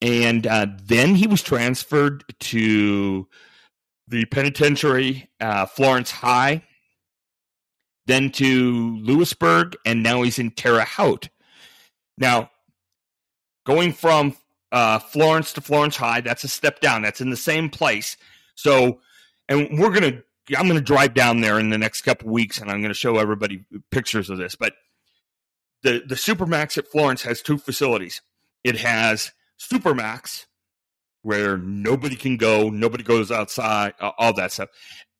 And 0.01 0.47
uh, 0.47 0.69
then 0.85 1.17
he 1.17 1.27
was 1.27 1.43
transferred 1.43 2.25
to 2.39 3.27
the 4.07 4.25
penitentiary, 4.27 5.29
uh, 5.41 5.67
Florence 5.67 6.11
High, 6.13 6.63
then 8.07 8.31
to 8.31 8.97
Lewisburg, 9.01 9.77
and 9.85 10.03
now 10.03 10.23
he's 10.23 10.39
in 10.39 10.53
Terre 10.53 10.85
Haute. 10.85 11.29
Now, 12.17 12.51
going 13.69 13.93
from 13.93 14.35
uh, 14.73 14.99
Florence 14.99 15.53
to 15.53 15.61
Florence 15.61 15.95
High, 15.97 16.23
that's 16.23 16.43
a 16.43 16.49
step 16.49 16.81
down. 16.81 17.03
That's 17.03 17.21
in 17.21 17.29
the 17.29 17.37
same 17.37 17.69
place. 17.69 18.17
So, 18.55 19.01
and 19.49 19.79
we're 19.79 19.93
gonna, 19.93 20.23
I'm 20.57 20.67
gonna 20.67 20.81
drive 20.81 21.13
down 21.13 21.43
there 21.43 21.61
in 21.61 21.69
the 21.69 21.79
next 21.79 22.03
couple 22.03 22.31
weeks, 22.31 22.59
and 22.59 22.71
I'm 22.71 22.81
gonna 22.81 22.95
show 22.95 23.19
everybody 23.19 23.65
pictures 23.91 24.31
of 24.31 24.39
this. 24.39 24.57
But 24.57 24.73
the 25.83 26.03
the 26.05 26.15
Supermax 26.15 26.79
at 26.79 26.89
Florence 26.89 27.23
has 27.23 27.43
two 27.43 27.59
facilities. 27.59 28.23
It 28.65 28.79
has 28.79 29.33
Supermax, 29.61 30.47
where 31.23 31.59
nobody 31.59 32.17
can 32.17 32.39
go, 32.39 32.71
nobody 32.71 33.05
goes 33.05 33.31
outside, 33.31 33.93
all 34.01 34.33
that 34.33 34.53
stuff, 34.53 34.71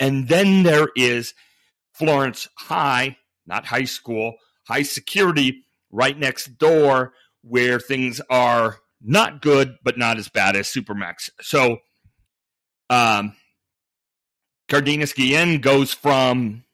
and 0.01 0.27
then 0.27 0.63
there 0.63 0.89
is 0.97 1.35
Florence 1.93 2.49
High, 2.57 3.19
not 3.47 3.67
high 3.67 3.85
school, 3.85 4.37
high 4.67 4.83
security 4.83 5.65
right 5.91 6.19
next 6.19 6.59
door 6.59 7.13
where 7.49 7.81
things 7.81 8.21
are 8.31 8.79
not 9.01 9.41
good 9.43 9.77
but 9.83 9.97
not 9.97 10.19
as 10.19 10.29
bad 10.29 10.57
as 10.57 10.67
Supermax. 10.67 11.31
So 11.41 11.79
um 12.91 13.35
Cardenas 14.69 15.15
Guillen 15.15 15.61
goes 15.61 15.95
from 15.95 16.65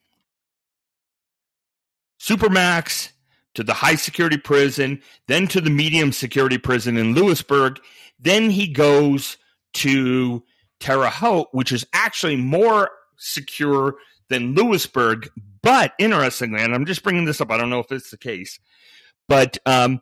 Supermax 2.19 3.11
to 3.53 3.63
the 3.63 3.73
high 3.73 3.95
security 3.95 4.37
prison, 4.37 5.01
then 5.27 5.47
to 5.47 5.61
the 5.61 5.69
medium 5.69 6.11
security 6.11 6.57
prison 6.57 6.97
in 6.97 7.13
Lewisburg. 7.13 7.79
Then 8.19 8.49
he 8.49 8.67
goes 8.67 9.37
to 9.75 10.43
Terre 10.79 11.09
Haute, 11.09 11.47
which 11.51 11.71
is 11.71 11.85
actually 11.93 12.35
more 12.35 12.89
secure 13.17 13.95
than 14.29 14.55
Lewisburg. 14.55 15.29
But 15.61 15.93
interestingly, 15.99 16.61
and 16.61 16.75
I'm 16.75 16.85
just 16.85 17.03
bringing 17.03 17.25
this 17.25 17.41
up, 17.41 17.49
I 17.49 17.57
don't 17.57 17.69
know 17.69 17.79
if 17.79 17.91
it's 17.91 18.11
the 18.11 18.17
case, 18.17 18.59
but 19.27 19.57
um, 19.65 20.01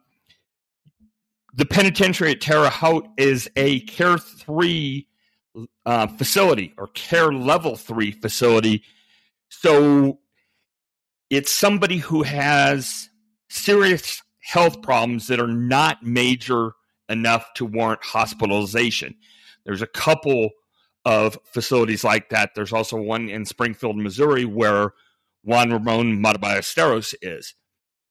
the 1.53 1.65
penitentiary 1.65 2.31
at 2.31 2.41
Terre 2.41 2.69
Haute 2.69 3.07
is 3.17 3.49
a 3.55 3.81
Care 3.81 4.17
3 4.17 5.07
uh, 5.85 6.07
facility 6.07 6.73
or 6.77 6.87
Care 6.87 7.31
Level 7.31 7.75
3 7.75 8.11
facility. 8.11 8.83
So 9.49 10.19
it's 11.29 11.51
somebody 11.51 11.97
who 11.97 12.23
has 12.23 13.09
serious 13.49 14.21
health 14.39 14.81
problems 14.81 15.27
that 15.27 15.39
are 15.39 15.47
not 15.47 16.03
major 16.03 16.71
enough 17.07 17.53
to 17.55 17.65
warrant 17.65 18.03
hospitalization. 18.03 19.15
There's 19.65 19.81
a 19.81 19.87
couple 19.87 20.49
of 21.05 21.37
facilities 21.45 22.03
like 22.03 22.29
that. 22.29 22.51
There's 22.55 22.73
also 22.73 22.97
one 22.97 23.29
in 23.29 23.45
Springfield, 23.45 23.97
Missouri, 23.97 24.45
where 24.45 24.93
Juan 25.43 25.71
Ramon 25.71 26.19
Matta 26.19 26.39
Ballesteros 26.39 27.13
is. 27.21 27.53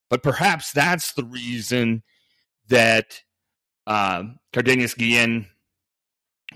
But 0.08 0.22
perhaps 0.22 0.72
that's 0.72 1.14
the 1.14 1.24
reason 1.24 2.02
that 2.68 3.22
uh, 3.86 4.24
Cardenas 4.52 4.94
Guillen 4.94 5.46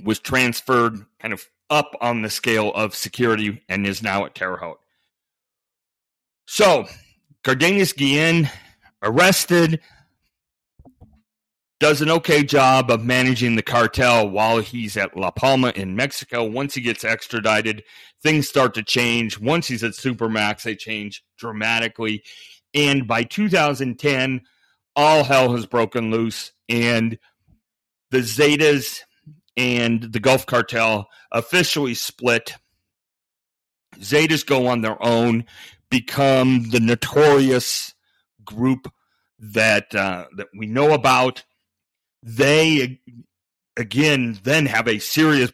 was 0.02 0.18
transferred 0.18 1.04
kind 1.20 1.32
of 1.32 1.46
up 1.70 1.96
on 2.00 2.22
the 2.22 2.30
scale 2.30 2.72
of 2.74 2.94
security 2.94 3.62
and 3.68 3.86
is 3.86 4.02
now 4.02 4.24
at 4.24 4.34
Terre 4.34 4.56
Haute. 4.56 4.78
So, 6.46 6.86
Cardenas 7.42 7.92
Guillen 7.92 8.48
arrested, 9.02 9.80
does 11.78 12.00
an 12.00 12.10
okay 12.10 12.42
job 12.42 12.90
of 12.90 13.04
managing 13.04 13.56
the 13.56 13.62
cartel 13.62 14.28
while 14.28 14.58
he's 14.58 14.96
at 14.96 15.16
La 15.16 15.30
Palma 15.30 15.72
in 15.76 15.94
Mexico. 15.94 16.44
Once 16.44 16.74
he 16.74 16.80
gets 16.80 17.04
extradited, 17.04 17.82
things 18.22 18.48
start 18.48 18.74
to 18.74 18.82
change. 18.82 19.38
Once 19.38 19.68
he's 19.68 19.84
at 19.84 19.92
Supermax, 19.92 20.62
they 20.62 20.74
change 20.74 21.22
dramatically. 21.36 22.22
And 22.72 23.06
by 23.06 23.24
2010, 23.24 24.40
all 24.96 25.22
hell 25.22 25.52
has 25.54 25.66
broken 25.66 26.10
loose, 26.10 26.52
and 26.68 27.18
the 28.10 28.18
Zetas 28.18 29.00
and 29.56 30.02
the 30.02 30.20
Gulf 30.20 30.46
Cartel 30.46 31.08
officially 31.30 31.94
split. 31.94 32.54
Zetas 33.98 34.44
go 34.44 34.66
on 34.66 34.80
their 34.80 35.02
own, 35.02 35.44
become 35.90 36.70
the 36.70 36.80
notorious 36.80 37.94
group 38.44 38.92
that 39.38 39.94
uh, 39.94 40.24
that 40.36 40.48
we 40.56 40.66
know 40.66 40.92
about 40.92 41.44
they 42.26 43.00
again 43.76 44.38
then 44.42 44.66
have 44.66 44.88
a 44.88 44.98
serious 44.98 45.52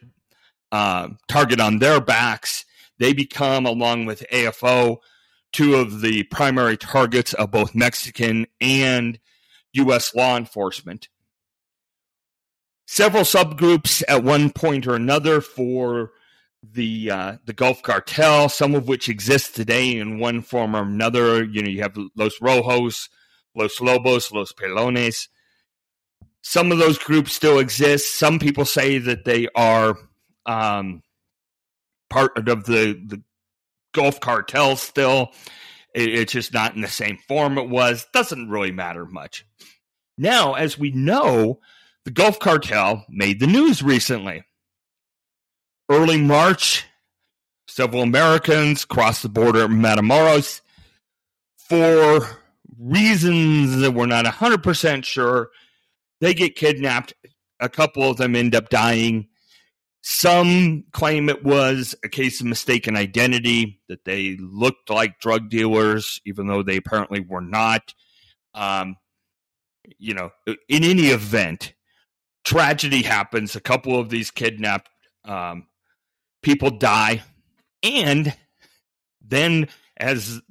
uh, 0.71 1.09
target 1.27 1.59
on 1.59 1.79
their 1.79 2.01
backs. 2.01 2.65
They 2.97 3.13
become, 3.13 3.65
along 3.65 4.05
with 4.05 4.25
AFO, 4.31 4.97
two 5.51 5.75
of 5.75 6.01
the 6.01 6.23
primary 6.23 6.77
targets 6.77 7.33
of 7.33 7.51
both 7.51 7.75
Mexican 7.75 8.47
and 8.59 9.19
U.S. 9.73 10.13
law 10.15 10.37
enforcement. 10.37 11.09
Several 12.85 13.23
subgroups 13.23 14.03
at 14.07 14.23
one 14.23 14.49
point 14.49 14.85
or 14.87 14.95
another 14.95 15.41
for 15.41 16.11
the 16.61 17.11
uh, 17.11 17.37
the 17.45 17.53
Gulf 17.53 17.81
Cartel, 17.81 18.49
some 18.49 18.75
of 18.75 18.87
which 18.87 19.09
exist 19.09 19.55
today 19.55 19.97
in 19.97 20.19
one 20.19 20.41
form 20.41 20.75
or 20.75 20.83
another. 20.83 21.43
You 21.43 21.61
know, 21.61 21.69
you 21.69 21.81
have 21.81 21.97
Los 22.15 22.39
Rojos, 22.39 23.09
Los 23.55 23.79
Lobos, 23.81 24.31
Los 24.31 24.53
Pelones, 24.53 25.27
some 26.43 26.71
of 26.71 26.77
those 26.77 26.97
groups 26.97 27.33
still 27.33 27.57
exist. 27.57 28.19
Some 28.19 28.37
people 28.37 28.65
say 28.65 28.97
that 28.99 29.23
they 29.23 29.47
are 29.55 29.97
um, 30.45 31.01
part 32.09 32.37
of 32.37 32.65
the, 32.65 33.01
the 33.07 33.23
Gulf 33.93 34.19
cartel 34.19 34.75
still. 34.75 35.31
It, 35.93 36.09
it's 36.09 36.33
just 36.33 36.53
not 36.53 36.75
in 36.75 36.81
the 36.81 36.87
same 36.87 37.17
form 37.27 37.57
it 37.57 37.69
was. 37.69 38.07
Doesn't 38.13 38.49
really 38.49 38.71
matter 38.71 39.05
much. 39.05 39.45
Now, 40.17 40.53
as 40.53 40.77
we 40.77 40.91
know, 40.91 41.59
the 42.05 42.11
Gulf 42.11 42.39
cartel 42.39 43.05
made 43.09 43.39
the 43.39 43.47
news 43.47 43.81
recently. 43.81 44.43
Early 45.89 46.21
March, 46.21 46.85
several 47.67 48.01
Americans 48.01 48.85
crossed 48.85 49.23
the 49.23 49.29
border 49.29 49.63
at 49.63 49.69
Matamoros 49.69 50.61
for 51.57 52.27
reasons 52.77 53.77
that 53.77 53.91
we're 53.91 54.05
not 54.05 54.25
100% 54.25 55.05
sure 55.05 55.49
they 56.21 56.33
get 56.33 56.55
kidnapped. 56.55 57.13
A 57.59 57.69
couple 57.69 58.09
of 58.09 58.17
them 58.17 58.35
end 58.35 58.55
up 58.55 58.69
dying. 58.69 59.27
Some 60.05 60.83
claim 60.91 61.29
it 61.29 61.45
was 61.45 61.95
a 62.03 62.09
case 62.09 62.41
of 62.41 62.45
mistaken 62.45 62.97
identity, 62.97 63.81
that 63.87 64.03
they 64.03 64.35
looked 64.37 64.89
like 64.89 65.19
drug 65.19 65.49
dealers, 65.49 66.19
even 66.25 66.47
though 66.47 66.61
they 66.61 66.75
apparently 66.75 67.21
were 67.21 67.41
not. 67.41 67.93
Um, 68.53 68.97
you 69.97 70.13
know, 70.13 70.31
in 70.45 70.83
any 70.83 71.07
event, 71.07 71.73
tragedy 72.43 73.01
happens. 73.01 73.55
A 73.55 73.61
couple 73.61 73.97
of 73.97 74.09
these 74.09 74.29
kidnapped 74.29 74.89
um, 75.23 75.67
people 76.41 76.69
die. 76.69 77.23
And 77.81 78.35
then, 79.21 79.69
as 79.95 80.41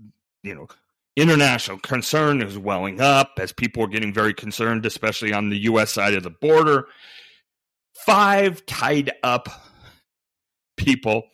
you 0.43 0.55
know, 0.55 0.69
international 1.15 1.79
concern 1.79 2.41
is 2.41 2.57
welling 2.57 3.03
up 3.03 3.33
as 3.39 3.53
people 3.53 3.85
are 3.85 3.89
getting 3.89 4.15
very 4.15 4.33
concerned, 4.33 4.87
especially 4.87 5.35
on 5.35 5.51
the 5.51 5.59
U.S. 5.65 5.93
side 5.93 6.15
of 6.15 6.23
the 6.23 6.31
border. 6.31 6.89
Five 7.95 8.67
tied 8.67 9.13
up 9.23 9.49
people 10.77 11.25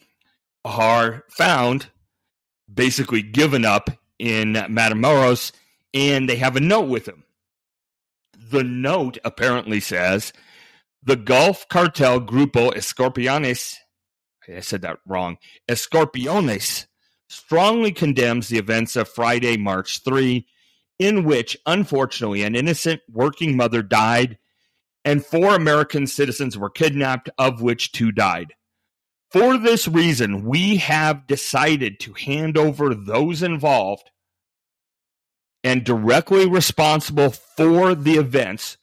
are 0.64 1.24
found, 1.30 1.86
basically 2.72 3.22
given 3.22 3.64
up 3.64 3.90
in 4.18 4.54
Matamoros, 4.54 5.52
and 5.94 6.28
they 6.28 6.36
have 6.36 6.56
a 6.56 6.60
note 6.60 6.88
with 6.88 7.06
them. 7.06 7.24
The 8.50 8.64
note 8.64 9.18
apparently 9.24 9.80
says 9.80 10.32
the 11.02 11.16
Gulf 11.16 11.68
Cartel 11.68 12.20
Grupo 12.20 12.72
Escorpiones, 12.74 13.76
I 14.54 14.60
said 14.60 14.82
that 14.82 14.98
wrong, 15.06 15.38
Escorpiones 15.68 16.86
strongly 17.28 17.92
condemns 17.92 18.48
the 18.48 18.58
events 18.58 18.96
of 18.96 19.08
Friday, 19.08 19.56
March 19.56 20.02
3, 20.02 20.46
in 20.98 21.24
which, 21.24 21.56
unfortunately, 21.66 22.42
an 22.42 22.54
innocent 22.54 23.00
working 23.10 23.56
mother 23.56 23.82
died 23.82 24.38
and 25.08 25.24
four 25.24 25.54
American 25.54 26.06
citizens 26.06 26.58
were 26.58 26.68
kidnapped, 26.68 27.30
of 27.38 27.62
which 27.62 27.92
two 27.92 28.12
died. 28.12 28.52
For 29.30 29.56
this 29.56 29.88
reason, 29.88 30.44
we 30.44 30.76
have 30.76 31.26
decided 31.26 31.98
to 32.00 32.12
hand 32.12 32.58
over 32.58 32.94
those 32.94 33.42
involved 33.42 34.10
and 35.64 35.82
directly 35.82 36.46
responsible 36.46 37.30
for 37.30 37.94
the 37.94 38.16
events 38.16 38.76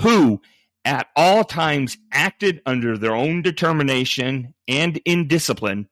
who 0.00 0.42
at 0.84 1.06
all 1.14 1.44
times 1.44 1.96
acted 2.12 2.60
under 2.66 2.98
their 2.98 3.14
own 3.14 3.40
determination 3.40 4.54
and 4.66 5.00
in 5.04 5.28
discipline 5.28 5.88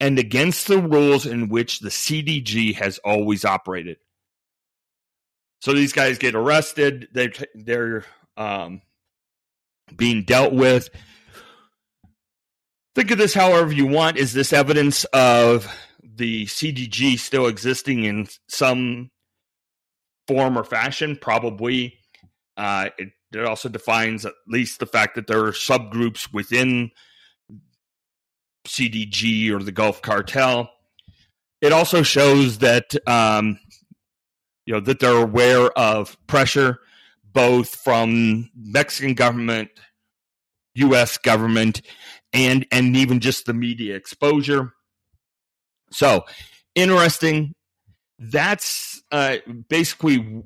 and 0.00 0.18
against 0.18 0.68
the 0.68 0.78
rules 0.78 1.24
in 1.24 1.48
which 1.48 1.80
the 1.80 1.88
CDG 1.88 2.74
has 2.74 2.98
always 2.98 3.46
operated. 3.46 3.96
So 5.62 5.72
these 5.72 5.94
guys 5.94 6.18
get 6.18 6.34
arrested. 6.34 7.08
They're 7.14 7.32
they're 7.54 8.04
um, 8.36 8.82
being 9.96 10.24
dealt 10.24 10.52
with. 10.52 10.88
Think 12.94 13.10
of 13.10 13.18
this 13.18 13.34
however 13.34 13.72
you 13.72 13.86
want. 13.86 14.16
Is 14.16 14.32
this 14.32 14.52
evidence 14.52 15.04
of 15.06 15.66
the 16.02 16.46
CDG 16.46 17.18
still 17.18 17.46
existing 17.46 18.04
in 18.04 18.28
some 18.48 19.10
form 20.28 20.56
or 20.56 20.64
fashion? 20.64 21.18
Probably. 21.20 21.98
Uh, 22.56 22.90
it, 22.98 23.10
it 23.32 23.44
also 23.44 23.68
defines 23.68 24.24
at 24.24 24.34
least 24.46 24.78
the 24.78 24.86
fact 24.86 25.16
that 25.16 25.26
there 25.26 25.44
are 25.44 25.52
subgroups 25.52 26.32
within 26.32 26.92
CDG 28.66 29.50
or 29.50 29.62
the 29.62 29.72
Gulf 29.72 30.02
Cartel. 30.02 30.70
It 31.60 31.72
also 31.72 32.02
shows 32.02 32.58
that 32.58 32.94
um, 33.08 33.58
you 34.66 34.74
know 34.74 34.80
that 34.80 35.00
they're 35.00 35.16
aware 35.16 35.70
of 35.78 36.16
pressure 36.26 36.78
both 37.34 37.74
from 37.74 38.48
Mexican 38.56 39.14
government, 39.14 39.68
U.S. 40.76 41.18
government, 41.18 41.82
and 42.32 42.66
and 42.72 42.96
even 42.96 43.20
just 43.20 43.46
the 43.46 43.54
media 43.54 43.96
exposure. 43.96 44.72
So 45.90 46.24
interesting. 46.74 47.52
That's 48.18 49.02
uh, 49.10 49.38
basically 49.68 50.44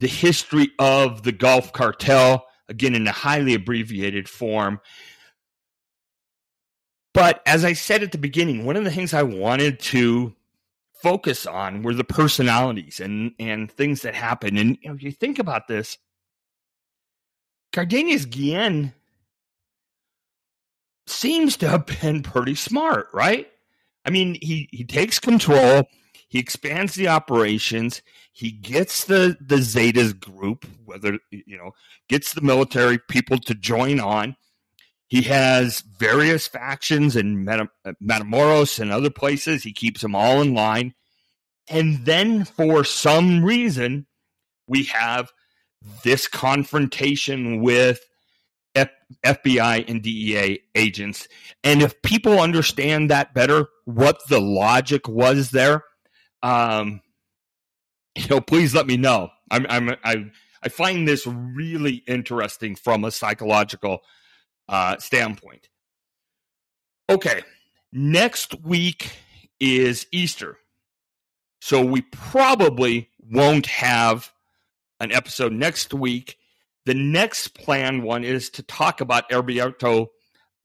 the 0.00 0.06
history 0.06 0.70
of 0.78 1.22
the 1.22 1.32
Gulf 1.32 1.72
Cartel, 1.72 2.46
again 2.68 2.94
in 2.94 3.06
a 3.06 3.12
highly 3.12 3.54
abbreviated 3.54 4.28
form. 4.28 4.80
But 7.14 7.42
as 7.46 7.64
I 7.64 7.72
said 7.72 8.02
at 8.02 8.12
the 8.12 8.18
beginning, 8.18 8.64
one 8.64 8.76
of 8.76 8.84
the 8.84 8.90
things 8.90 9.12
I 9.12 9.22
wanted 9.24 9.80
to 9.80 10.34
focus 11.02 11.46
on 11.46 11.82
were 11.82 11.94
the 11.94 12.04
personalities 12.04 13.00
and 13.00 13.32
and 13.38 13.70
things 13.72 14.02
that 14.02 14.14
happen. 14.14 14.56
And 14.56 14.78
you 14.82 14.90
know, 14.90 14.94
if 14.94 15.02
you 15.02 15.12
think 15.12 15.38
about 15.38 15.66
this, 15.66 15.96
Cardenas 17.72 18.26
Guillen 18.26 18.92
seems 21.06 21.56
to 21.58 21.68
have 21.68 21.86
been 21.86 22.22
pretty 22.22 22.54
smart, 22.54 23.08
right? 23.12 23.48
I 24.04 24.10
mean, 24.10 24.36
he 24.40 24.68
he 24.72 24.84
takes 24.84 25.18
control, 25.18 25.84
he 26.28 26.38
expands 26.38 26.94
the 26.94 27.08
operations, 27.08 28.02
he 28.32 28.50
gets 28.50 29.04
the 29.04 29.36
the 29.40 29.56
Zetas 29.56 30.18
group, 30.18 30.66
whether 30.84 31.18
you 31.30 31.58
know, 31.58 31.72
gets 32.08 32.32
the 32.32 32.40
military 32.40 32.98
people 32.98 33.38
to 33.38 33.54
join 33.54 34.00
on. 34.00 34.36
He 35.08 35.22
has 35.22 35.80
various 35.80 36.46
factions 36.46 37.16
in 37.16 37.44
Metam- 37.44 37.70
uh, 37.84 37.92
Matamoros 38.02 38.78
and 38.78 38.92
other 38.92 39.10
places. 39.10 39.62
He 39.62 39.72
keeps 39.72 40.02
them 40.02 40.14
all 40.14 40.42
in 40.42 40.52
line. 40.52 40.94
And 41.68 42.04
then 42.04 42.44
for 42.44 42.84
some 42.84 43.42
reason, 43.42 44.06
we 44.66 44.84
have 44.84 45.32
this 46.02 46.26
confrontation 46.28 47.62
with 47.62 48.00
F- 48.74 48.90
FBI 49.24 49.88
and 49.88 50.02
DEA 50.02 50.60
agents. 50.74 51.28
And 51.64 51.82
if 51.82 52.00
people 52.02 52.40
understand 52.40 53.10
that 53.10 53.34
better, 53.34 53.68
what 53.84 54.20
the 54.28 54.40
logic 54.40 55.08
was 55.08 55.50
there, 55.50 55.84
um, 56.42 57.00
you 58.16 58.26
know, 58.28 58.40
please 58.40 58.74
let 58.74 58.86
me 58.86 58.96
know. 58.96 59.30
I'm, 59.50 59.66
I'm, 59.68 59.96
I, 60.04 60.30
I 60.62 60.68
find 60.68 61.06
this 61.06 61.26
really 61.26 62.02
interesting 62.06 62.74
from 62.74 63.04
a 63.04 63.10
psychological 63.10 64.00
uh, 64.68 64.98
standpoint. 64.98 65.68
Okay, 67.10 67.42
next 67.92 68.60
week 68.62 69.12
is 69.60 70.06
Easter. 70.12 70.58
So 71.60 71.84
we 71.84 72.02
probably 72.02 73.08
won't 73.20 73.66
have 73.66 74.32
an 75.00 75.12
episode 75.12 75.52
next 75.52 75.94
week. 75.94 76.38
The 76.86 76.94
next 76.94 77.48
planned 77.48 78.02
one 78.02 78.24
is 78.24 78.50
to 78.50 78.62
talk 78.62 79.00
about 79.00 79.30
Heriberto 79.30 80.08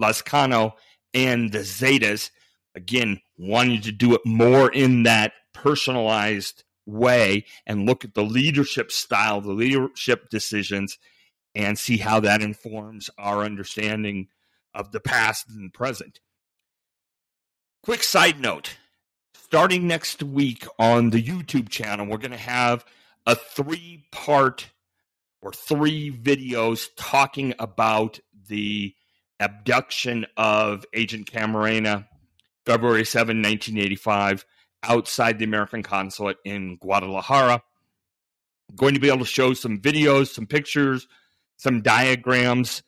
Lazcano 0.01 0.73
and 1.13 1.51
the 1.51 1.59
Zetas. 1.59 2.31
Again, 2.75 3.21
wanting 3.37 3.81
to 3.81 3.91
do 3.91 4.15
it 4.15 4.21
more 4.25 4.71
in 4.71 5.03
that 5.03 5.33
personalized 5.53 6.63
way 6.85 7.45
and 7.65 7.85
look 7.85 8.03
at 8.03 8.13
the 8.13 8.23
leadership 8.23 8.91
style, 8.91 9.41
the 9.41 9.51
leadership 9.51 10.29
decisions, 10.29 10.97
and 11.55 11.77
see 11.77 11.97
how 11.97 12.19
that 12.21 12.41
informs 12.41 13.09
our 13.17 13.43
understanding 13.43 14.27
of 14.73 14.91
the 14.91 14.99
past 14.99 15.49
and 15.49 15.73
present. 15.73 16.19
Quick 17.83 18.01
side 18.01 18.39
note 18.39 18.77
starting 19.53 19.85
next 19.85 20.23
week 20.23 20.65
on 20.79 21.11
the 21.11 21.21
YouTube 21.21 21.69
channel, 21.69 22.07
we're 22.07 22.17
going 22.17 22.31
to 22.31 22.37
have 22.37 22.83
a 23.25 23.35
three 23.35 24.05
part 24.11 24.69
or 25.41 25.51
three 25.51 26.11
videos 26.11 26.87
talking 26.95 27.53
about 27.59 28.19
the 28.47 28.93
abduction 29.39 30.25
of 30.37 30.85
Agent 30.93 31.29
Camarena, 31.29 32.07
February 32.65 33.05
7, 33.05 33.37
1985, 33.37 34.45
outside 34.83 35.39
the 35.39 35.45
American 35.45 35.83
consulate 35.83 36.37
in 36.45 36.77
Guadalajara. 36.77 37.61
I'm 38.69 38.75
going 38.75 38.93
to 38.93 38.99
be 38.99 39.09
able 39.09 39.19
to 39.19 39.25
show 39.25 39.53
some 39.53 39.79
videos, 39.79 40.27
some 40.33 40.47
pictures, 40.47 41.07
some 41.57 41.81
diagrams 41.81 42.83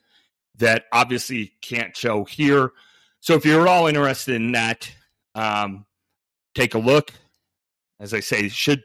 that 0.58 0.86
obviously 0.92 1.54
can't 1.62 1.96
show 1.96 2.24
here. 2.24 2.72
So 3.20 3.34
if 3.34 3.46
you're 3.46 3.68
all 3.68 3.88
interested 3.88 4.36
in 4.36 4.54
that, 4.54 4.90
um, 5.34 5.86
take 6.54 6.74
a 6.74 6.80
look. 6.80 7.12
As 8.00 8.14
I 8.14 8.20
say, 8.20 8.50
should 8.50 8.84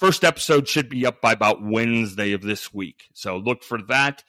first 0.00 0.24
episode 0.24 0.66
should 0.66 0.88
be 0.88 1.06
up 1.06 1.20
by 1.20 1.32
about 1.32 1.62
Wednesday 1.62 2.32
of 2.32 2.40
this 2.40 2.72
week. 2.72 3.04
So 3.12 3.36
look 3.36 3.62
for 3.62 3.80
that. 3.82 4.24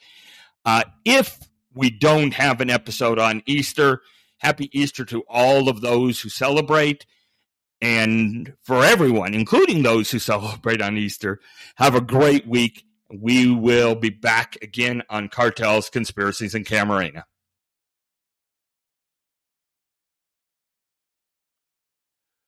Uh, 0.64 0.84
if 1.04 1.38
we 1.74 1.90
don't 1.90 2.34
have 2.34 2.60
an 2.60 2.70
episode 2.70 3.18
on 3.18 3.42
Easter, 3.46 4.02
happy 4.38 4.70
Easter 4.78 5.04
to 5.06 5.22
all 5.28 5.68
of 5.68 5.80
those 5.80 6.20
who 6.20 6.28
celebrate. 6.28 7.06
And 7.80 8.52
for 8.62 8.84
everyone, 8.84 9.34
including 9.34 9.82
those 9.82 10.10
who 10.10 10.18
celebrate 10.20 10.82
on 10.82 10.96
Easter, 10.96 11.40
have 11.76 11.94
a 11.94 12.00
great 12.00 12.46
week. 12.46 12.84
We 13.10 13.50
will 13.50 13.94
be 13.94 14.10
back 14.10 14.56
again 14.62 15.02
on 15.10 15.28
Cartels, 15.28 15.90
Conspiracies, 15.90 16.54
and 16.54 16.64
Camarena. 16.64 17.24